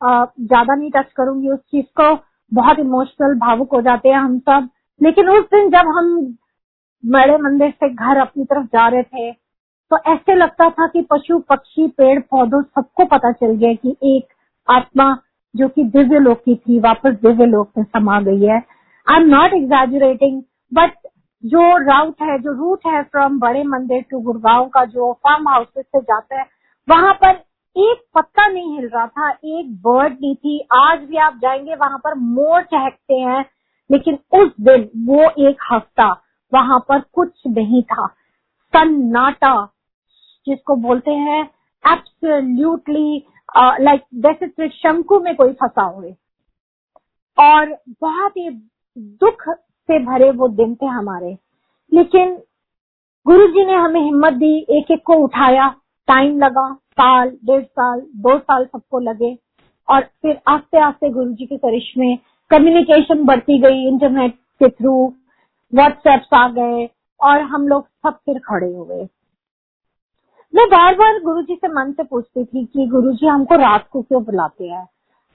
[0.01, 2.15] ज़्यादा नहीं टच करूँगी उस चीज़ को।
[2.51, 4.69] बहुत इमोशनल भावुक हो जाते हैं हम सब।
[5.01, 6.15] लेकिन उस दिन जब हम
[7.03, 9.31] बड़े मंदिर से घर अपनी तरफ़ जा रहे थे
[9.91, 14.33] तो ऐसे लगता था कि पशु पक्षी पेड़ पौधों सबको पता चल गया कि एक
[14.67, 15.13] आत्मा
[15.55, 18.63] जो कि दिव्य लोक की थी, वापस दिव्य लोक में समा गई है।
[19.11, 20.91] I am not exaggerating but
[21.45, 25.67] जो राउट है, जो रूट है फ्रॉम बड़े मंदिर टू गुड़गांव का, जो फार्म हाउस
[25.77, 26.45] से जाता है,
[26.89, 27.29] वहाँ पर
[27.77, 31.97] एक पत्ता नहीं हिल रहा था, एक बर्ड नहीं थी। आज भी आप जाएँगे, वहाँ
[31.97, 33.45] पर मोर चहकते हैं,
[33.91, 36.21] लेकिन उस दिन वो एक हफ़्ता
[36.53, 38.07] वहाँ पर कुछ नहीं था।
[38.75, 39.69] सन्नाटा,
[40.47, 41.49] जिसको बोलते हैं
[41.91, 46.15] एब्सोल्यूटली लाइक जैसे शंकु में कोई फंसा हुए।
[47.37, 48.49] और बहुत ही
[48.97, 51.37] दुख से भरे वो दिन थे हमारे।
[51.91, 52.35] लेकिन
[53.25, 55.67] गुरु जी ने हमें हिम्मत दी एक एक को उठाया
[56.07, 59.37] टाइम लगा, साल, डेढ़ साल, दो साल सबको लगे।
[59.87, 62.15] और फिर आस्ते आस्ते गुरु जी के करिश्मे
[62.51, 65.13] कम्युनिकेशन बढ़ती गई इंटरनेट के थ्रू
[65.73, 66.89] व्हाट्सएप आ गए,
[67.21, 69.05] और हम लोग सब फिर खड़े हुए
[70.55, 73.87] मैं बार बार गुरु जी से मन से पूछती थी कि गुरु जी हमको रात
[73.91, 74.89] को क्यों बुलाते हैं?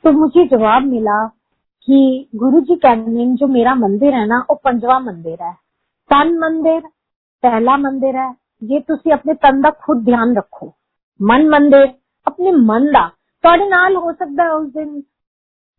[0.04, 1.26] तो मुझे जवाब मिला
[1.86, 5.52] कि गुरु जी कैनिंग जो मेरा मंदिर है ना, वो पंजवा मंदिर है।
[6.10, 6.80] तन मंदिर,
[7.42, 10.74] पहला मंदिर है। ये तुम अपने तन का खुद ध्यान रखो।
[11.22, 11.94] मन मंदिर,
[12.26, 13.08] अपने मन का
[13.44, 15.04] थोड़े नाल हो सकता है उस दिन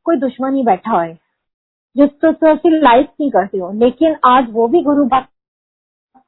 [0.04, 1.14] कोई दुश्मन ही बैठा हो
[1.98, 5.31] जिसको तो ऐसी लाइफ नहीं करती हो। लेकिन आज वो भी गुरु भक्त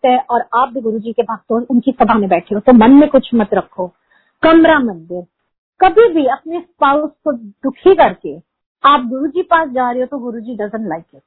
[0.06, 2.74] है और आप भी गुरु जी के भक्त हो, उनकी सभा में बैठे हो तो
[2.74, 3.88] मन में कुछ मत रखो।
[4.44, 5.26] कमरा मंदिर
[5.80, 8.38] कभी भी अपने स्पाउस को दुखी करके
[8.84, 11.22] आप गुरु जी पास जा रहे हो तो गुरु जी डजन लाइक इट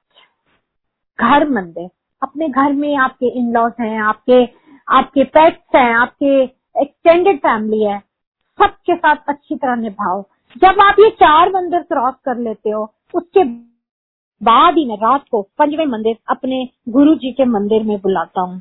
[1.18, 1.88] घर मंदिर
[2.22, 4.44] अपने घर में आपके इन लॉज हैं, आपके
[4.88, 6.42] आपके पेट्स हैं, आपके
[6.76, 7.98] एक्सटेंडेड फैमिली है।
[8.58, 10.22] सबके साथ अच्छी तरह निभाओ।
[10.56, 12.82] जब आप ये चार मंदिर क्रॉस कर लेते हो,
[13.14, 13.44] उसके
[14.40, 18.60] बाद ही मैं रात को पंचवें मंदिर अपने गुरु जी के मंदिर में बुलाता हूँ।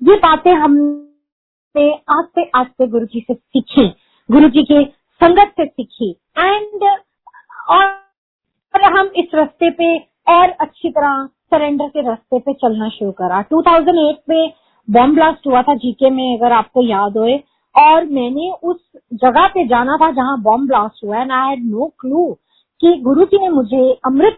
[0.00, 3.86] ये बातें हमने आस्ते आस्ते गुरु जी से सीखी
[4.28, 4.84] गुरु जी के
[5.20, 6.84] संगत से सीखी। एंड
[7.70, 9.96] और हम इस रास्ते पे
[10.28, 14.52] और अच्छी तरह सरेंडर के रास्ते पे चलना शुरू करा। 2008 में
[14.88, 17.42] बॉम्ब ब्लास्ट हुआ था जीके में, अगर आपको याद होए।
[17.74, 18.76] और मैंने उस
[19.14, 22.26] जगह पे जाना था जहाँ बॉम्ब ब्लास्ट हुआ and I had no clue
[22.80, 24.36] कि गुरु जी ने मुझे अमृत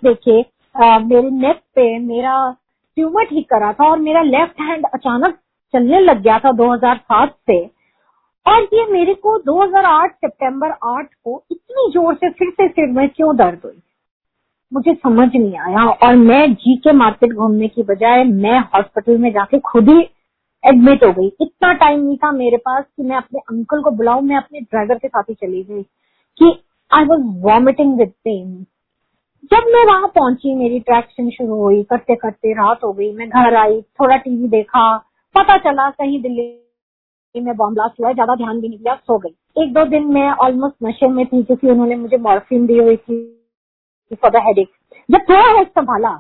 [0.81, 2.57] मेरे नेक पे मेरा
[2.97, 5.39] ट्यूमर ठीक करा था और मेरा लेफ़्ट हैंड अचानक
[5.75, 7.59] चलने लग गया था 2007 से।
[8.47, 13.09] और ये मेरे को 2008 सितंबर 8 को इतनी ज़ोर से फिर से सिर में
[13.09, 13.83] क्यों दर्द हुई?
[14.73, 19.33] मुझे समझ नहीं आया। और मैं जी के मार्केट घूमने की बजाय मैं हॉस्पिटल में
[19.33, 20.01] जाके खुद ही
[20.65, 24.21] एडमिट हो गई। इतना टाइम नहीं था मेरे पास कि मैं अपने अंकल को बुलाऊं,
[24.21, 25.83] मैं अपने ड्राइवर के साथ ही चली गई
[26.39, 26.59] कि
[26.91, 28.67] I was vomiting with pain
[29.45, 33.55] जब मैं वहाँ पहुँची, मेरी ट्रैक्शन शुरू हुई करते करते रात हो गई, मैं घर
[33.57, 34.97] आई, थोड़ा टीवी देखा,
[35.35, 36.55] पता चला कहीं दिल्ली
[37.35, 40.31] में बॉम्ब ब्लास्ट हुआ, ज़्यादा ध्यान भी नहीं दिया, सो गई। एक दो दिन मैं
[40.33, 44.69] ऑलमोस्ट नशे में थी, क्योंकि उन्होंने मुझे मॉर्फिन दी हुई थी फॉर द हेडेक
[45.09, 46.11] जब थोड़ा हेड संभाला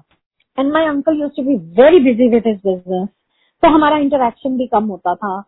[0.59, 3.09] and my uncle used to be very busy with his business
[3.62, 5.40] तो हमारा इंटरेक्शन भी कम होता था।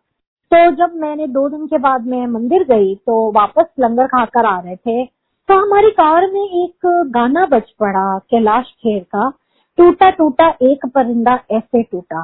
[0.51, 4.59] तो जब मैंने दो दिन के बाद मैं मंदिर गई तो वापस लंगर खाकर आ
[4.59, 5.03] रहे थे
[5.51, 9.29] तो हमारी कार में एक गाना बज पड़ा कैलाश खेर का,
[9.77, 12.21] टूटा टूटा एक परिंदा ऐसे टूटा।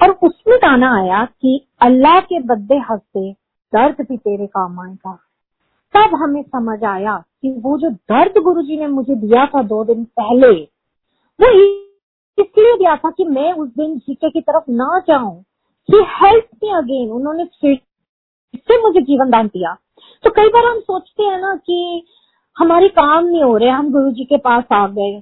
[0.00, 3.32] और उसमें गाना आया कि अल्लाह के बद्दे हँसते,
[3.72, 5.14] दर्द भी तेरे काम आएगा।
[5.94, 10.04] तब हमें समझ आया कि वो जो दर्द गुरुजी ने मुझे दिया था दो दिन
[10.20, 10.52] पहले
[11.40, 11.50] वो
[12.38, 15.40] इसलिए दिया था कि मैं उस दिन जीके की तरफ़ ना जाऊँ
[15.88, 17.78] ही हेल्प मी अगेन उन्होंने फिर
[18.54, 19.76] से मुझे जीवन दान दिया।
[20.24, 22.06] तो कई बार हम सोचते हैं ना कि
[22.56, 25.20] हमारे काम नहीं हो रहे, हम गुरु जी के पास आ गए।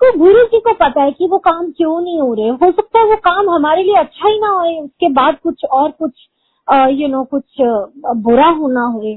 [0.00, 2.98] तो गुरु जी को पता है कि वो काम क्यों नहीं हो रहे। हो सकता
[2.98, 6.28] है वो काम हमारे लिए अच्छा ही ना हो उसके बाद कुछ और कुछ
[6.92, 7.60] यू नो कुछ
[8.18, 9.14] बुरा होना हुए।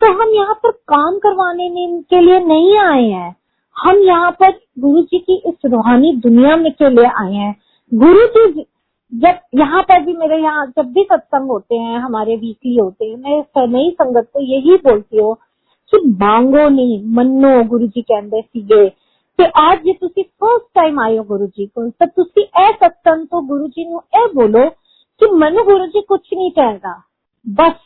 [0.00, 3.34] तो हम यहाँ पर काम करवाने में के लिए नहीं आए हैं।
[3.76, 7.54] हम यहाँ पर गुरु जी की इस रूहानी दुनिया में के लिए आए हैं।
[7.92, 8.66] गुरु जी,
[9.12, 13.16] जब यहाँ पर भी मेरे यहाँ जब भी सत्संग होते हैं, हमारे वीकली होते हैं,
[13.16, 15.36] मैं नई संगत को यही बोलती हूँ
[15.93, 18.87] कि मांगो नहीं मनो गुरु जी कहते सीगे
[19.39, 23.25] कि आज ਜੇ ਤੁਸੀਂ फर्स्ट टाइम आए हो गुरु जी को तो ਤੁਸੀਂ ਇਹ ਸਤਸੰਗ
[23.27, 24.63] ਤੋਂ ਗੁਰੂ ਜੀ ਨੂੰ ਇਹ ਬੋਲੋ
[25.21, 26.91] कि मनु गुरु जी कुछ नहीं कहेगा
[27.45, 27.79] बस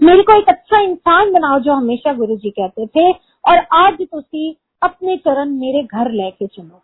[0.00, 3.04] मेरे को एक अच्छा इंसान बनाओ जो हमेशा गुरु जी कहते थे
[3.44, 4.44] और आज तुसी
[4.82, 6.80] अपने चरण मेरे घर लेके चलो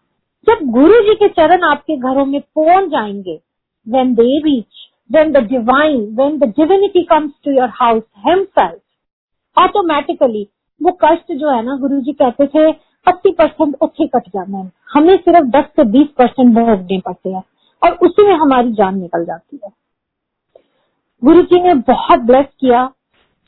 [0.47, 3.38] जब गुरु जी के चरण आपके घरों में पहुंच जाएंगे
[3.87, 10.47] when they reach when the divine when the divinity comes to your house himself automatically
[10.82, 12.72] वो कष्ट जो है ना गुरु जी कहते थे,
[13.08, 17.44] अस्सी परसेंट उठे कट जाना है हमें सिर्फ़ दस से बीस परसेंट भोगने पड़ते हैं
[17.84, 19.72] और उसी में हमारी जान निकल जाती है।
[21.24, 22.92] गुरु जी ने बहुत ब्लेस किया।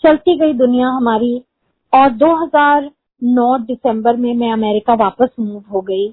[0.03, 1.45] चलती गई दुनिया हमारी
[1.93, 6.09] और 2009 दिसंबर में मैं अमेरिका वापस मूव हो गई।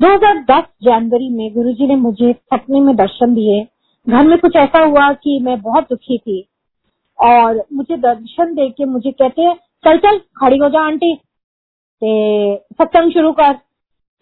[0.00, 3.66] 2010 जनवरी में गुरु जी ने मुझे सपने में दर्शन दिए।
[4.08, 6.48] घर में कुछ ऐसा हुआ कि मैं बहुत दुखी थी
[7.18, 9.42] और मुझे दर्शन दे के मुझे कहते
[9.86, 11.14] चल चल, खड़ी हो जा, आंटी।
[12.72, 13.52] सत्संग शुरू कर।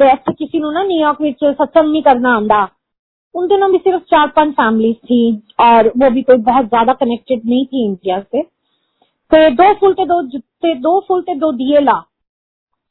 [0.00, 2.62] तो ऐसे किसी ने ना न्यूयॉर्क में सत्संग नहीं करना आंदा।
[3.35, 5.20] उन दिनों भी सिर्फ़ चार पाँच फैमिलीज़ थी
[5.61, 10.05] और वो भी कोई बहुत ज़्यादा कनेक्टेड नहीं थी इंडिया से। तो दो फूल के
[10.05, 11.98] दो जुत्ते दो फूल के दो दिए ला।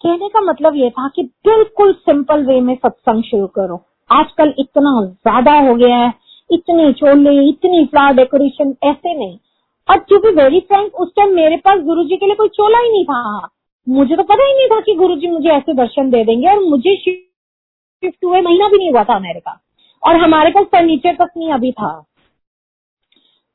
[0.02, 5.00] कहने का मतलब ये था कि बिल्कुल सिंपल वे में सत्संग शुरू करो। आजकल इतना
[5.04, 6.14] ज़्यादा हो गया है।
[6.50, 9.38] इतने चोले, इतनी फ्लावर डेकोरेशन ऐसे नहीं।
[9.90, 12.80] और टू बी वेरी फ्रेंक उस टाइम मेरे पास गुरु जी के लिए कोई चोला
[12.80, 13.50] ही नहीं था।
[13.88, 16.60] मुझे तो पता ही नहीं था कि गुरु जी मुझे ऐसे दर्शन दे देंगे और
[16.60, 19.60] मुझे शिफ्ट हुए महीना भी नहीं हुआ था अमेरिका
[20.04, 21.92] और हमारे पास फर्नीचर तक नहीं अभी था।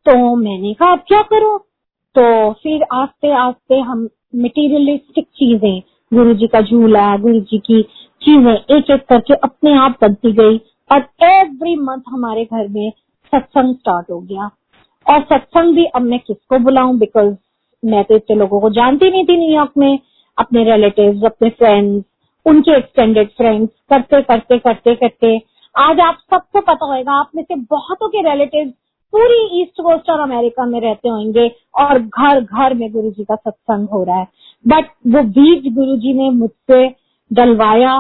[0.07, 1.57] तो मैंने कहा, अब क्या करो?
[2.17, 5.81] तो फिर आस्ते आस्ते हम मटेरियलिस्टिक चीज़ें
[6.13, 7.83] गुरु जी का झूला गुरु जी की
[8.23, 10.61] चीज़ें एक एक करके अपने आप बनती गई।
[10.91, 12.91] और एवरी मंथ हमारे घर में
[13.33, 14.51] सत्संग स्टार्ट हो गया।
[15.09, 16.99] और सत्संग भी अब मैं किसको बुलाऊं?
[16.99, 17.35] बिकॉज़
[17.83, 19.99] मैं तो इतने लोगों को जानती नहीं थी न्यूयॉर्क में,
[20.39, 22.05] अपने रिलेटिव अपने फ्रेंड्स
[22.47, 25.37] उनके एक्सटेंडेड फ्रेंड्स करते करते करते करते।
[25.75, 28.73] आज आप सबको पता होगा आप में से बहुतों के रिलेटिव
[29.13, 31.47] पूरी ईस्ट कोस्ट और अमेरिका में रहते होंगे
[31.79, 34.27] और घर घर में गुरु जी का सत्संग हो रहा है।
[34.67, 36.89] बट वो बीज गुरु जी ने मुझसे
[37.31, 37.95] डलवाया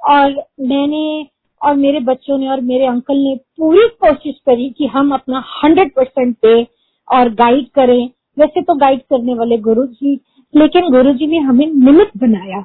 [0.00, 1.26] और मैंने
[1.62, 5.94] और मेरे बच्चों ने और मेरे अंकल ने पूरी कोशिश करी कि हम अपना हंड्रेड
[5.94, 6.66] परसेंट दे
[7.08, 10.20] और गाइड करें। वैसे तो गाइड करने वाले गुरु जी
[10.54, 12.64] लेकिन गुरु जी ने हमें निमित बनाया।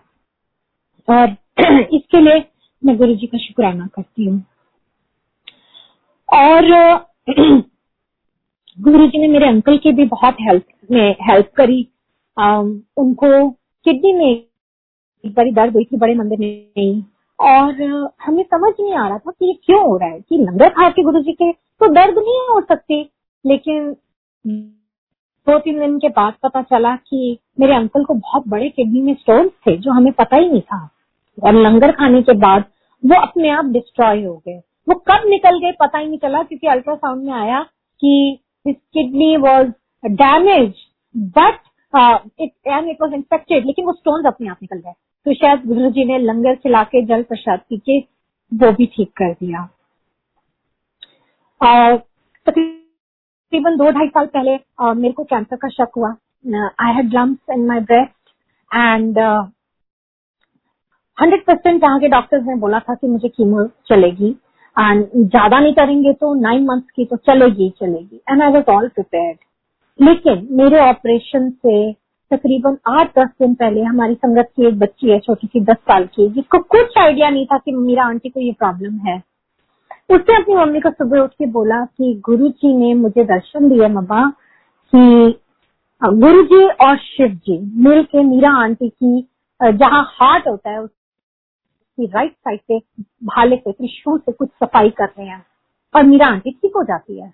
[1.09, 1.35] और
[1.93, 2.43] इसके लिए
[2.85, 4.43] मैं गुरु जी का शुक्राना करती हूँ।
[6.33, 6.65] और
[8.79, 11.87] गुरु जी ने मेरे अंकल की भी बहुत हेल्प में हेल्प करी।
[12.39, 12.57] आ,
[12.97, 13.49] उनको
[13.85, 14.31] किडनी में
[15.25, 17.81] एक बारी दर्द हुई थी बड़े मंदिर में। और
[18.25, 20.89] हमें समझ नहीं आ रहा था कि ये क्यों हो रहा है, कि लंगर खा
[20.89, 23.01] के गुरु जी के तो दर्द नहीं हो सकती।
[23.45, 23.95] लेकिन
[25.47, 29.13] दो तीन दिन के बाद पता चला कि मेरे अंकल को बहुत बड़े किडनी में
[29.13, 30.89] स्टोन थे, जो हमें पता ही नहीं था।
[31.37, 32.63] और लंगर खाने के बाद
[33.03, 34.57] वो अपने आप डिस्ट्रॉय हो गए।
[34.87, 37.61] वो कब निकल गए पता ही नहीं चला, क्योंकि अल्ट्रासाउंड में आया
[38.01, 39.71] कि his kidney was
[40.03, 40.73] damage
[41.33, 41.59] but
[42.41, 44.93] it and it was infected लेकिन वो स्टोन अपने आप निकल गए।
[45.25, 47.99] तो शायद गुरु जी ने लंगर खिला के जल प्रसाद पी के
[48.51, 49.65] वो भी ठीक कर दिया।
[52.47, 56.09] तकरीबन दो ढाई साल पहले uh, मेरे को कैंसर का शक हुआ।
[56.81, 58.29] I had lumps in my breast
[58.71, 59.19] and
[61.17, 64.29] hundred percent यहाँ के डॉक्टर्स ने बोला था कि मुझे कीमो चलेगी।
[64.75, 68.87] एंड ज़्यादा नहीं करेंगे तो नाइन मंथ्स की तो चलेगी चलेगी। And I was all
[68.89, 69.37] prepared
[69.99, 71.91] लेकिन मेरे ऑपरेशन से
[72.31, 76.05] तकरीबन आठ दस दिन पहले हमारी संगत की एक बच्ची है, छोटी सी दस साल
[76.05, 79.21] की, जिसको कुछ आइडिया नहीं था कि मेरा आंटी को ये प्रॉब्लम है।
[80.09, 83.87] उसने अपनी मम्मी को सुबह उठ के बोला कि गुरु जी ने मुझे दर्शन दिया
[83.89, 84.29] मम्मा,
[84.93, 85.39] कि
[86.01, 89.27] गुरु जी और शिव जी मिल के मीरा आंटी की
[89.61, 95.05] जहाँ हार्ट होता है, उसकी राइट साइड से, भाले से त्रिशूल से कुछ सफ़ाई कर
[95.07, 95.45] रहे हैं,
[95.93, 97.31] और मीरा आंटी ठीक हो जाती है।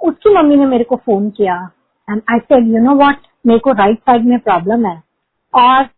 [0.00, 1.56] उसकी मम्मी ने मेरे को फ़ोन किया
[2.08, 5.02] and I said you know what मेरे को राइट साइड में प्रॉब्लम है।
[5.54, 5.88] और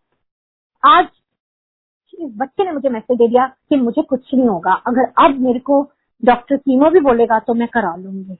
[0.83, 1.07] आज
[2.15, 5.59] इस बच्चे ने मुझे मैसेज दे दिया कि मुझे कुछ नहीं होगा। अगर अब मेरे
[5.61, 5.83] को
[6.23, 8.37] डॉक्टर कीमो भी बोलेगा तो मैं करा लूँगी।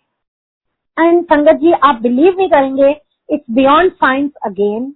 [0.97, 2.91] एंड संगत जी, आप बिलीव नहीं करेंगे।
[3.29, 4.95] इट्स बियॉन्ड साइंस अगेन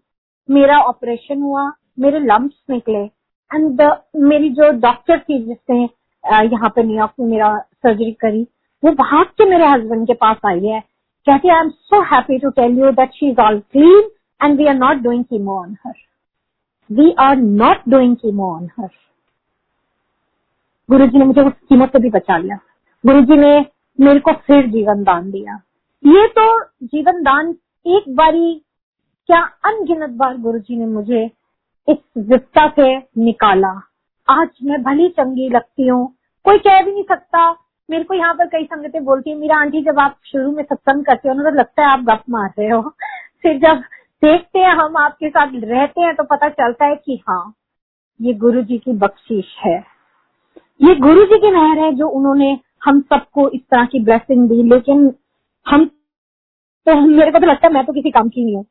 [0.49, 3.05] मेरा ऑपरेशन हुआ, मेरे लम्ब्स निकले।
[3.51, 3.83] एंड
[4.23, 5.83] मेरी जो डॉक्टर थी जिसने
[6.45, 8.43] यहाँ पे न्यूयॉर्क में मेरा सर्जरी करी,
[8.83, 10.83] वो भाग के मेरे हस्बैंड के पास आई है।
[11.27, 14.11] Am so happy to tell you that she is all clean
[14.41, 15.95] and we are not doing chemo on her
[16.91, 18.89] we are not doing chemo on her
[20.89, 22.59] Guru ji ने मुझे उस कीमत से भी बचा लिया।
[23.05, 23.55] गुरु जी ने
[23.99, 25.55] मेरे को फिर जीवन दान दिया।
[26.03, 27.55] ये तो जीवन दान
[27.87, 28.55] एक बारी
[29.29, 31.25] क्या अनगिनत बार गुरु जी ने मुझे
[31.89, 33.73] इस विपता से निकाला।
[34.29, 36.07] आज मैं भली चंगी लगती हूँ।
[36.45, 37.51] कोई कह भी नहीं सकता
[37.91, 41.05] मेरे को यहाँ पर कई संगतें बोलती है, मेरा आंटी, जब आप शुरू में सत्संग
[41.05, 42.81] करते हो ना तो लगता है आप गप मार रहे हो।
[43.43, 43.83] फिर जब
[44.23, 47.55] देखते हैं हम आपके साथ रहते हैं तो पता चलता है कि हाँ
[48.21, 49.77] ये गुरु जी की बख्शिश है।
[50.81, 54.63] ये गुरु जी की मेहर है जो उन्होंने हम सबको इस तरह की ब्लेसिंग दी,
[54.63, 55.15] लेकिन
[55.67, 55.85] हम
[56.87, 58.65] तो मेरे को तो लगता है मैं तो किसी काम की नहीं हूँ।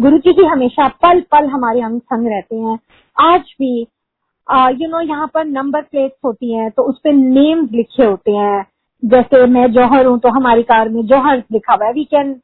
[0.00, 2.78] गुरु जी की हमेशा पल पल हमारे अंग संग रहते हैं।
[3.16, 3.86] आज भी
[4.48, 8.64] यू नो यहाँ पर नंबर प्लेट्स होती हैं तो उस पर नेम्स लिखे होते हैं।
[9.02, 12.40] जैसे मैं जौहर हूँ तो हमारी कार में जौहर लिखा हुआ है। We can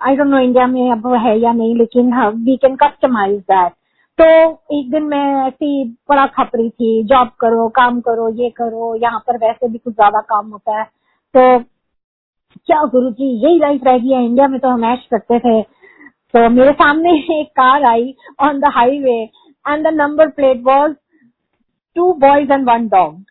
[0.00, 3.72] I don't know India में अब है या नहीं, लेकिन हाँ वी कैन कस्टमाइज दैट
[4.18, 4.24] तो
[4.74, 9.18] एक दिन मैं ऐसी बड़ा खप रही थी जॉब करो, काम करो, ये करो, यहाँ
[9.26, 10.84] पर वैसे भी कुछ ज़्यादा काम होता है।
[11.34, 11.58] तो
[12.58, 15.60] क्या गुरु जी, यही लाइफ रह गई है। इंडिया में तो हम ऐश करते थे।
[15.62, 19.20] तो मेरे सामने एक car I on the highway
[19.64, 20.92] and the number plate was
[21.97, 23.21] two boys and one dog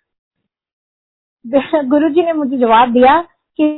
[1.88, 3.20] guru ji ने मुझे जवाब दिया
[3.58, 3.68] कि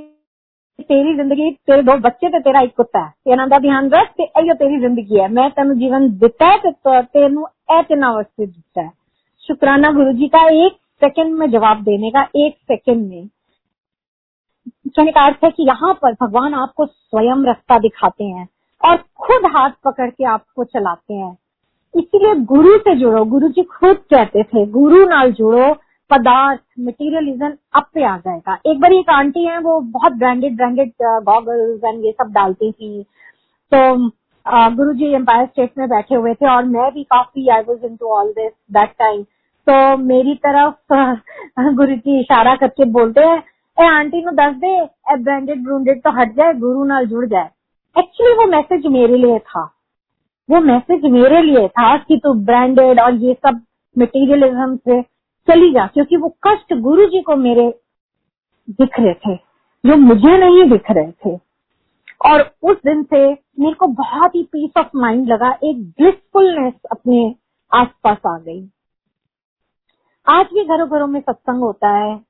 [0.78, 4.10] तेरी जिंदगी तेरे दो बच्चे ਤੇ ਤੇਰਾ ਇੱਕ ਕੁੱਤਾ ਹੈ ਤੇ ਇਹਨਾਂ ਦਾ ਧਿਆਨ ਰੱਖ
[4.16, 8.46] ਤੇ ਇਹੋ ਤੇਰੀ ਜ਼ਿੰਦਗੀ ਹੈ ਮੈਂ ਤੈਨੂੰ ਜੀਵਨ ਦਿੱਤਾ ਹੈ ਤੇ ਤੈਨੂੰ ਇਹ ਤਿੰਨਾਂ ਵਾਸਤੇ
[8.46, 8.90] ਦਿੱਤਾ है
[9.42, 13.26] शुक्राना गुरु जी का एक सेकंड में जवाब देने का एक सेकंड में
[14.88, 18.46] कहने का अर्थ है कि यहाँ पर भगवान आपको स्वयं रास्ता दिखाते हैं
[18.82, 21.36] और खुद हाथ पकड़ के आपको चलाते हैं
[21.93, 25.73] इसीलिए गुरु से जुड़ो, गुरु जी खुद कहते थे, गुरु नाल जुड़ो,
[26.11, 30.91] पदार्थ मटेरियलिज्म अब पे आ जाएगा। एक बार एक आंटी है, वो बहुत ब्रांडेड ब्रांडेड
[31.01, 33.03] गॉगल्स एंड ये सब डालती थी।
[33.71, 34.09] तो
[34.45, 38.13] गुरु जी एम्पायर स्टेट में बैठे हुए थे और मैं भी काफ़ी I was into
[38.13, 39.23] all this that time
[39.67, 40.93] तो मेरी तरफ़
[41.75, 43.37] गुरु जी इशारा करके बोलते हैं,
[43.77, 44.75] ए आंटी नु दस दे,
[45.11, 47.49] ए ब्रांडेड ब्रूंडेड तो हट जाए, गुरु नाल जुड़ जाए।
[47.95, 49.63] एक्चुअली वो मैसेज मेरे लिए था।
[50.49, 53.61] वो मैसेज मेरे लिए था कि तू ब्रांडेड और ये सब
[53.97, 55.01] मटेरियलिज्म से
[55.47, 57.79] चली जा, क्योंकि वो कष्ट गुरु जी को मेरे
[58.69, 59.35] दिख रहे थे,
[59.85, 61.39] जो मुझे नहीं दिख रहे थे।
[62.25, 67.35] और उस दिन से मेरे को बहुत ही पीस ऑफ़ माइंड लगा, एक ब्लिसफुलनेस अपने
[67.73, 68.69] आसपास आ गई।
[70.27, 72.29] आज भी घरों घरों में सत्संग होता है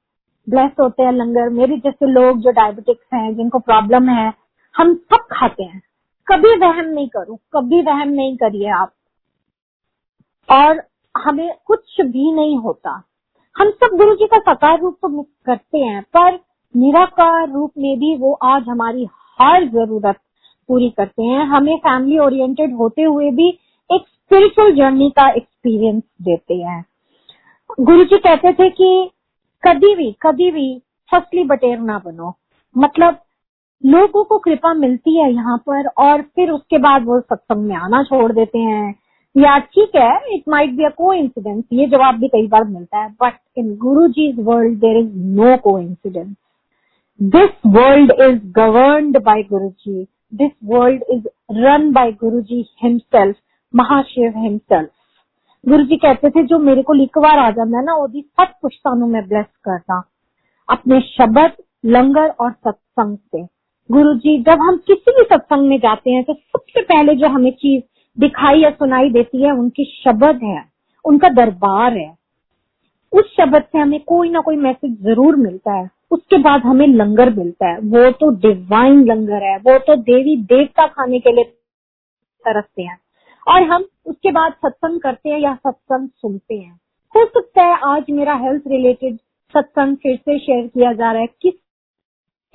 [0.49, 4.34] ब्लेस होते हैं, लंगर, मेरे जैसे लोग जो डायबिटिक्स हैं, जिनको प्रॉब्लम है,
[4.76, 5.88] हम सब खाते हैं।
[6.30, 8.93] कभी वहम नहीं करो, कभी वहम नहीं करिए आप।
[10.49, 10.82] और
[11.15, 12.91] हमें कुछ भी नहीं होता।
[13.55, 16.39] हम सब गुरु जी का साकार रूप तो करते हैं, पर
[16.75, 19.07] निराकार रूप में भी वो आज हमारी
[19.39, 20.19] हर ज़रूरत
[20.69, 23.49] पूरी करते हैं। हमें फैमिली ओरिएंटेड होते हुए भी
[23.89, 26.86] एक स्पिरिचुअल जर्नी का एक्सपीरियंस देते हैं।
[27.80, 29.09] गुरु जी कहते थे कि
[29.63, 32.34] कभी भी कभी भी फसली बटेर ना बनो।
[32.75, 33.19] मतलब
[33.84, 38.03] लोगों को कृपा मिलती है यहाँ पर और फिर उसके बाद वो सत्संग में आना
[38.03, 38.93] छोड़ देते हैं।
[39.36, 42.99] या ठीक है इट माइट बी अ को इंसिडेंस ये जवाब भी कई बार मिलता
[42.99, 46.36] है but in Guru ji world there is no coincidence
[47.19, 50.03] this world is governed by Guru ji
[50.34, 51.27] this world is
[51.57, 53.36] run by Guru ji himself
[53.73, 54.89] Mahashiv himself
[55.63, 59.07] गुरु जी कहते थे, जो मेरे को लिखवार आ जाता है ना वो सब पुश्तानु
[59.07, 60.01] में ब्लेस करता,
[60.69, 61.51] अपने शब्द,
[61.86, 63.43] लंगर और सत्संग से।
[63.91, 67.51] गुरु जी जब हम किसी भी सत्संग में जाते हैं तो सबसे पहले जो हमें
[67.51, 67.83] चीज़
[68.19, 70.65] दिखाई या सुनाई देती है, उनकी शब्द है,
[71.05, 72.17] उनका दरबार है।
[73.13, 77.33] उस शब्द से हमें कोई ना कोई मैसेज ज़रूर मिलता है। उसके बाद हमें लंगर
[77.33, 81.43] मिलता है। वो तो डिवाइन लंगर है, वो तो देवी देवता खाने के लिए
[82.45, 82.97] तरसते हैं।
[83.47, 86.79] और हम उसके बाद सत्संग करते हैं या सत्संग सुनते हैं।
[87.15, 89.17] हो सकता है आज मेरा हेल्थ रिलेटेड
[89.53, 91.59] सत्संग फिर से शेयर किया जा रहा है। किसी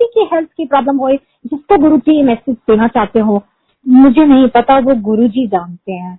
[0.03, 3.41] की हेल्थ की प्रॉब्लम हो जिसको गुरु जी मैसेज देना चाहते हो
[3.85, 6.15] मुझे नहीं पता वो गुरु जी जानते हैं।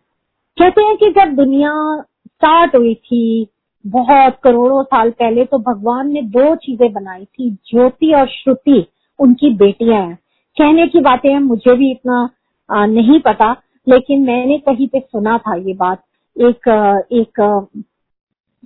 [0.59, 1.73] कहते हैं कि जब दुनिया
[2.03, 3.47] स्टार्ट हुई थी
[3.85, 8.85] बहुत करोड़ों साल पहले तो भगवान ने दो चीज़ें बनाई थी ज्योति और श्रुति
[9.19, 10.15] उनकी बेटियाँ हैं।
[10.57, 12.29] कहने की बातें हैं मुझे भी इतना
[12.71, 13.51] आ, नहीं पता
[13.87, 16.03] लेकिन मैंने कहीं पे सुना था ये बात।
[16.37, 16.69] एक
[17.13, 17.41] एक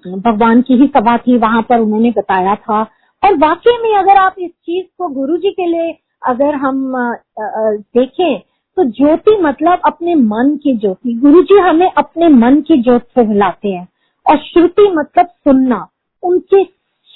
[0.05, 2.83] भगवान की ही सभा थी वहाँ पर उन्होंने बताया था
[3.25, 6.93] और वाकई में अगर आप इस चीज़ को गुरु जी के लिए अगर हम
[7.41, 8.39] देखें
[8.77, 13.27] तो ज्योति मतलब अपने मन की ज्योति। गुरु जी हमें अपने मन की ज्योत से
[13.27, 13.89] मिलाते हैं।
[14.31, 15.89] और श्रुति मतलब सुनना,
[16.23, 16.65] उनके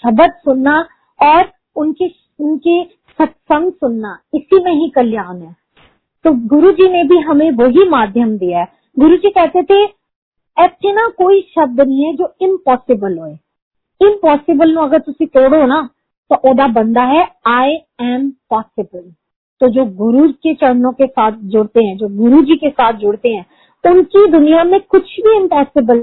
[0.02, 0.78] शब्द सुनना
[1.22, 2.08] और उनके
[2.40, 5.56] उनके सत्संग सुनना, इसी में ही कल्याण है।
[6.24, 9.84] तो गुरु जी ने भी हमें वही माध्यम दिया है। गुरु जी कहते थे,
[10.58, 13.26] ऐसे ना कोई शब्द नहीं है जो इम्पॉसिबल हो
[14.00, 15.88] इम्पॉसिबल अगर तुम तोड़ो ना
[16.30, 19.12] तो ओदा बंदा है आई एम पॉसिबल
[19.60, 23.28] तो जो गुरु के चरणों के साथ जुड़ते हैं, जो गुरु जी के साथ जुड़ते
[23.28, 23.44] हैं
[23.84, 25.98] उनकी दुनिया में कुछ भी इम्पॉसिबल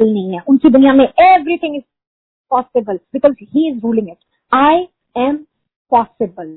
[0.00, 1.82] नहीं है। उनकी दुनिया में everything is
[2.50, 4.16] possible because he is ruling it
[4.52, 5.36] I am
[5.92, 6.56] possible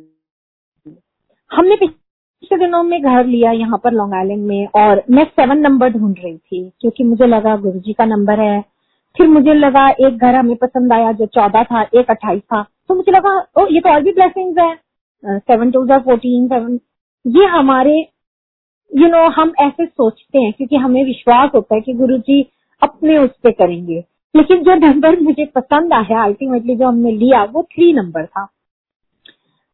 [1.52, 5.90] हमने पिछले दिनों में घर लिया यहाँ पर लॉन्ग आइलैंड में और मैं सेवन नंबर
[5.90, 8.64] ढूंढ रही थी, क्योंकि मुझे लगा गुरु जी का नंबर है।
[9.16, 12.96] फिर मुझे लगा एक घर हमें पसंद आया जो चौदह था एक अट्ठाईस था। तो
[12.96, 14.76] मुझे लगा ओ ये तो और भी ब्लेसिंग है।
[15.24, 16.80] सेवन टू फोर्टीन सेवन
[17.26, 17.98] ये हमारे
[18.92, 22.18] यू you नो know, हम ऐसे सोचते हैं क्योंकि हमें विश्वास होता है कि गुरु
[22.18, 22.42] जी
[22.82, 24.04] अपने उस पे करेंगे।
[24.36, 28.46] लेकिन जो नंबर मुझे पसंद आया अल्टीमेटली जो हमने लिया वो थ्री नंबर था।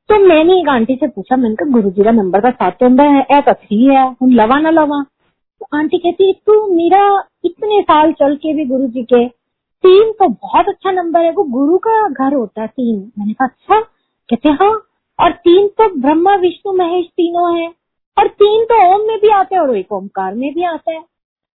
[0.09, 2.89] तो मैंने एक आंटी से पूछा मैंने कहा गुरु जी का नंबर का सात तो
[3.01, 5.03] है ए तो थ्री है हम लवा ना लवा?
[5.61, 7.01] तो आंटी कहती है तू मेरा
[7.45, 9.25] इतने साल चल के भी गुरु जी के,
[9.83, 12.99] तीन तो बहुत अच्छा नंबर है, वो गुरु का घर होता है तीन.
[13.19, 13.79] मैंने कहा अच्छा?
[14.29, 14.71] कहते हाँ
[15.19, 17.67] और तीन तो ब्रह्मा, विष्णु, महेश तीनों है,
[18.17, 21.03] और तीन तो ओम में भी आते हैं और एक ओमकार में भी आता है.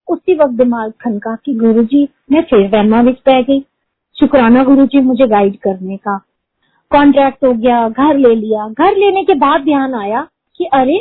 [0.08, 3.60] उसी वक्त दिमाग खनका कि गुरु जी मैं फिर वहमा विच पै गई।
[4.16, 6.16] शुक्राना गुरु जी मुझे गाइड करने का
[6.90, 10.26] कॉन्ट्रैक्ट हो गया, घर ले लिया। घर लेने के बाद ध्यान आया
[10.56, 11.00] कि अरे,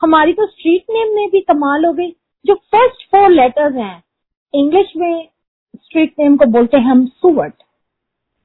[0.00, 2.10] हमारी तो स्ट्रीट नेम में भी कमाल हो गई।
[2.46, 4.02] जो फ़र्स्ट फोर लेटर्स हैं
[4.54, 5.28] इंग्लिश में
[5.76, 7.62] स्ट्रीट नेम को बोलते हैं हम सुवर्ट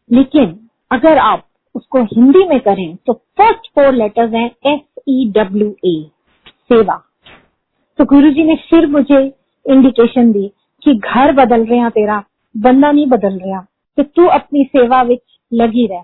[0.09, 0.59] लेकिन
[0.91, 5.95] अगर आप उसको हिंदी में करें तो फ़र्स्ट फोर लेटर्स हैं एस ई डब्ल्यू ए
[6.69, 6.95] सेवा.
[7.99, 9.19] तो गुरु जी ने फिर मुझे
[9.65, 10.47] इंडिकेशन दी
[10.83, 12.23] कि घर बदल रहे, तेरा
[12.55, 16.03] बंदा नहीं बदल रहा, कि तू अपनी सेवा विच लगी रह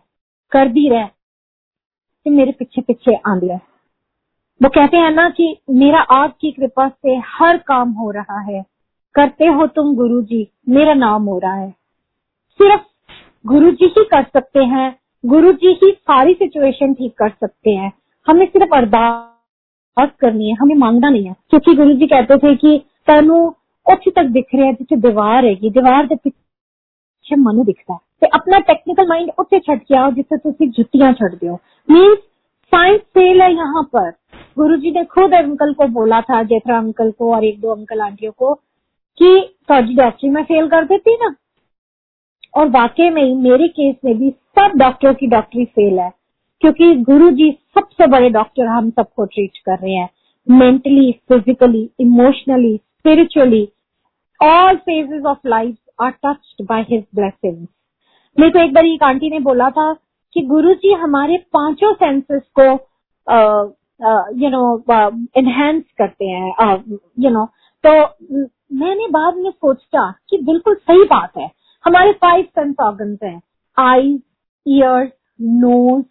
[0.52, 3.71] कर दी रह, कि मेरे पीछे पीछे आंदी है
[4.61, 8.63] वो कहते हैं ना कि मेरा आपकी कृपा से हर काम हो रहा है
[9.15, 11.71] करते हो तुम गुरु जी मेरा नाम हो रहा है
[12.61, 12.85] सिर्फ
[13.45, 14.89] गुरु जी ही कर सकते हैं
[15.25, 17.93] गुरु जी ही सारी सिचुएशन ठीक कर सकते हैं
[18.27, 22.79] हमें सिर्फ अरदास करनी है हमें मांगना नहीं है क्योंकि गुरु जी कहते थे कि
[23.09, 23.45] तनु
[23.87, 28.29] ਉੱਥੇ तक दिख रहा है जिसे दीवार है दीवार के पीछे मनु दिखता है ਤੇ
[28.35, 31.59] ਆਪਣਾ ਟੈਕਨੀਕਲ माइंड ਉੱਥੇ ਛੱਡ ਕੇ ਆਓ ਜਿੱਥੇ ਤੁਸੀਂ ਜੁੱਤੀਆਂ ਛੱਡਦੇ ਹੋ
[31.89, 32.23] मीन्स
[32.73, 34.07] साइंस फेल है यहाँ पर
[34.58, 38.02] गुरु जी ने खुद अंकल को बोला था जेठरा अंकल को और एक दो अंकल
[38.02, 41.36] आंटियों को, कि फौजी डॉक्टरी में फेल कर देती ना।
[42.54, 46.12] और वाकई में ही मेरे केस में भी सब डॉक्टरों की डॉक्टरी फेल है,
[46.62, 50.10] क्योंकि गुरु जी सबसे बड़े डॉक्टर हम सबको ट्रीट कर रहे हैं।
[50.48, 53.68] Mentally physically emotionally spiritually
[54.40, 57.66] all phases of life are touched by his blessing
[58.38, 59.92] मेरे को एक बार एक आंटी ने बोला था
[60.36, 62.76] कि गुरु जी हमारे पाँचों सेंसेस को
[64.02, 64.64] यू नो
[65.38, 66.76] एनहेंस करते हैं
[67.20, 67.46] यू नो
[67.84, 67.92] तो
[68.78, 71.50] मैंने बाद में सोचा कि बिल्कुल सही बात है।
[71.86, 73.42] हमारे फाइव सेंस ऑर्गन्स हैं
[73.78, 74.20] eyes
[74.66, 76.04] ears nose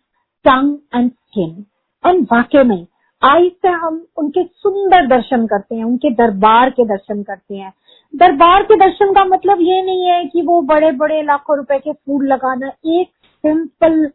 [0.45, 1.65] tongue and skin
[2.05, 2.87] and वाकई में
[3.23, 7.73] आईज से हम उनके सुंदर दर्शन करते हैं, उनके दरबार के दर्शन करते हैं।
[8.15, 11.93] दरबार के दर्शन का मतलब ये नहीं है कि वो बड़े बड़े लाखों रुपए के
[11.93, 13.09] फूल लगाना, एक
[13.45, 14.07] सिंपल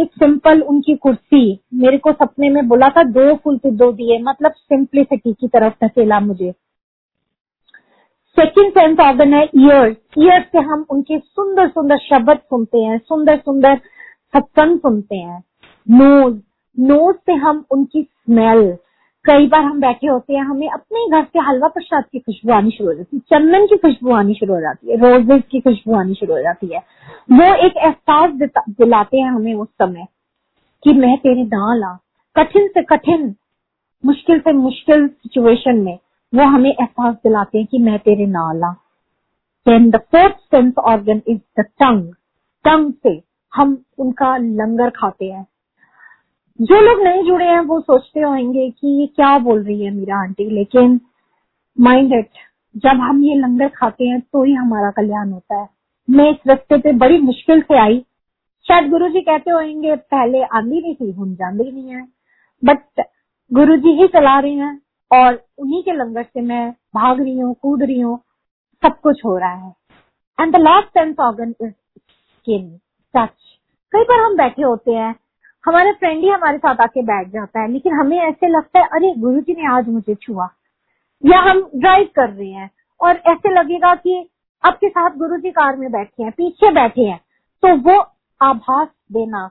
[0.00, 4.18] एक सिंपल उनकी कुर्सी, मेरे को सपने में बोला था, दो फूल तो दो दिए
[4.22, 6.52] मतलब सिंप्लिसिटी की तरफ़ धकेला मुझे।
[8.36, 13.38] सेकेंड सेंस ऑर्गन है ईयर्स ईयर्स से हम उनके सुंदर सुंदर शब्द सुनते हैं सुंदर
[13.38, 13.76] सुंदर
[14.34, 15.42] सत्संग सुनते हैं।
[15.86, 16.36] नोज़
[16.78, 18.76] नोज़ से हम उनकी स्मेल
[19.24, 22.70] कई बार हम बैठे होते हैं, हमें अपने घर से हलवा प्रसाद की खुशबू आनी
[22.70, 25.94] शुरू हो जाती है, चंदन की खुशबू आनी शुरू हो जाती है रोजेज की खुशबू
[25.94, 26.78] आनी शुरू हो जाती है।
[27.32, 28.30] वो एक एहसास
[28.70, 30.06] दिलाते हैं हमें उस समय
[30.82, 31.96] कि मैं तेरे नाल आ।
[32.36, 33.34] कठिन से कठिन,
[34.04, 35.98] मुश्किल से मुश्किल सिचुएशन में
[36.32, 38.72] वो हमें एहसास दिलाते हैं कि मैं तेरे नाल आ।
[39.66, 42.12] Then the fourth sense organ is the tongue
[42.64, 43.20] tongue से
[43.52, 45.46] हम उनका लंगर खाते हैं।
[46.60, 50.16] जो लोग नहीं जुड़े हैं, वो सोचते होंगे कि ये क्या बोल रही है मीरा
[50.16, 51.00] आंटी। लेकिन
[51.78, 52.28] माइंड इट
[52.76, 55.68] जब हम ये लंगर खाते हैं तो ही हमारा कल्याण होता है।
[56.08, 57.98] मैं इस रस्ते पे बड़ी मुश्किल से आई।
[58.66, 62.02] शायद गुरु जी कहते होंगे, पहले आंधी नहीं थी, हम जानते नहीं है।
[62.62, 63.04] बट
[63.50, 64.80] गुरु जी ही चला रहे हैं,
[65.10, 68.18] और उन्हीं के लंगर से मैं भाग रही हूँ, कूद रही हूँ।
[68.82, 69.72] सब कुछ हो रहा है।
[70.38, 72.68] And the last sense organ is skin
[73.14, 73.58] touch
[73.92, 75.14] कई बार हम बैठे होते हैं
[75.66, 79.14] हमारे फ्रेंड ही हमारे साथ आके बैठ जाता है, लेकिन हमें ऐसे लगता है, अरे,
[79.18, 80.48] गुरु जी ने आज मुझे छुआ।
[81.26, 84.30] या हम ड्राइव कर रहे हैं, और ऐसे लगेगा कि
[84.64, 87.20] आपके साथ गुरु जी कार में बैठे हैं, पीछे बैठे हैं।
[87.62, 88.06] तो वो
[88.42, 89.50] आभास देना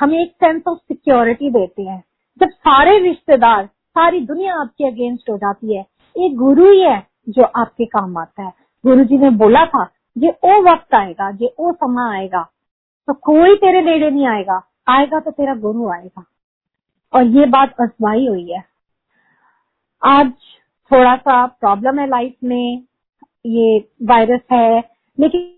[0.00, 2.04] हमें एक सेंस ऑफ़ सिक्योरिटी देते हैं।
[2.40, 5.86] जब सारे रिश्तेदार, सारी दुनिया आपके अगेंस्ट हो जाती है,
[6.16, 8.52] एक गुरु ही है जो आपके काम आता है।
[8.86, 9.86] गुरु जी ने बोला था,
[10.18, 12.50] ये ओ वक्त आएगा, ये ओ समय आएगा
[13.06, 16.24] तो कोई तेरे नेड़े नहीं आएगा। आएगा तो तेरा गुरु आएगा।
[17.12, 18.64] और ये बात असवाई हुई है।
[20.02, 20.32] आज
[20.90, 22.82] थोड़ा सा प्रॉब्लम है लाइफ में,
[23.46, 24.78] ये वायरस है,
[25.18, 25.56] लेकिन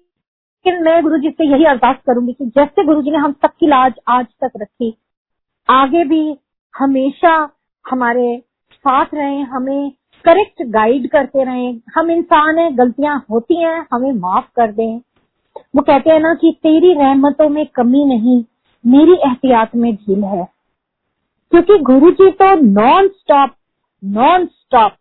[0.66, 3.66] लेकिन मैं गुरु जी से यही अरदास करूँगी कि जैसे गुरु जी ने हम सबकी
[3.66, 4.94] लाज आज तक रखी,
[5.68, 6.38] आगे भी
[6.74, 7.32] हमेशा
[7.84, 8.42] हमारे
[8.72, 9.92] साथ रहे, हमें
[10.24, 15.00] करेक्ट गाइड करते रहे। हम इंसान हैं, गलतियाँ होती हैं, हमें माफ़ कर दें।
[15.76, 18.42] वो कहते हैं ना कि तेरी रहमतों में कमी नहीं
[18.84, 20.44] मेरी एहतियात में ढील है।
[21.52, 23.54] क्योंकि गुरु जी तो नॉन स्टॉप
[24.02, 24.92] नॉन स्टॉप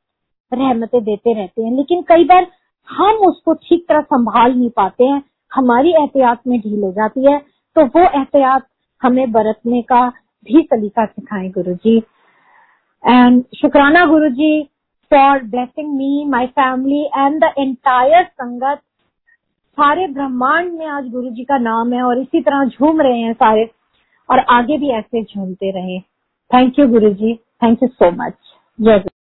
[0.52, 2.48] रहमतें देते रहते हैं, लेकिन कई बार
[2.88, 5.22] हम उसको ठीक तरह संभाल नहीं पाते हैं।
[5.52, 7.38] हमारी एहतियात में ढील हो जाती है
[7.76, 8.68] तो वो एहतियात
[9.02, 10.08] हमें बरतने का
[10.46, 11.98] भी सलीका सिखाए गुरु जी
[13.04, 14.62] एंड शुक्राना Guru ji
[15.12, 18.82] for blessing me my family and the entire sangat
[19.78, 23.34] सारे ब्रह्मांड में आज गुरु जी का नाम है और इसी तरह झूम रहे हैं
[23.34, 23.70] सारे
[24.30, 26.00] और आगे भी ऐसे झूमते रहे।
[26.52, 28.34] Thank you Guru ji thank you so much
[28.82, 29.00] जय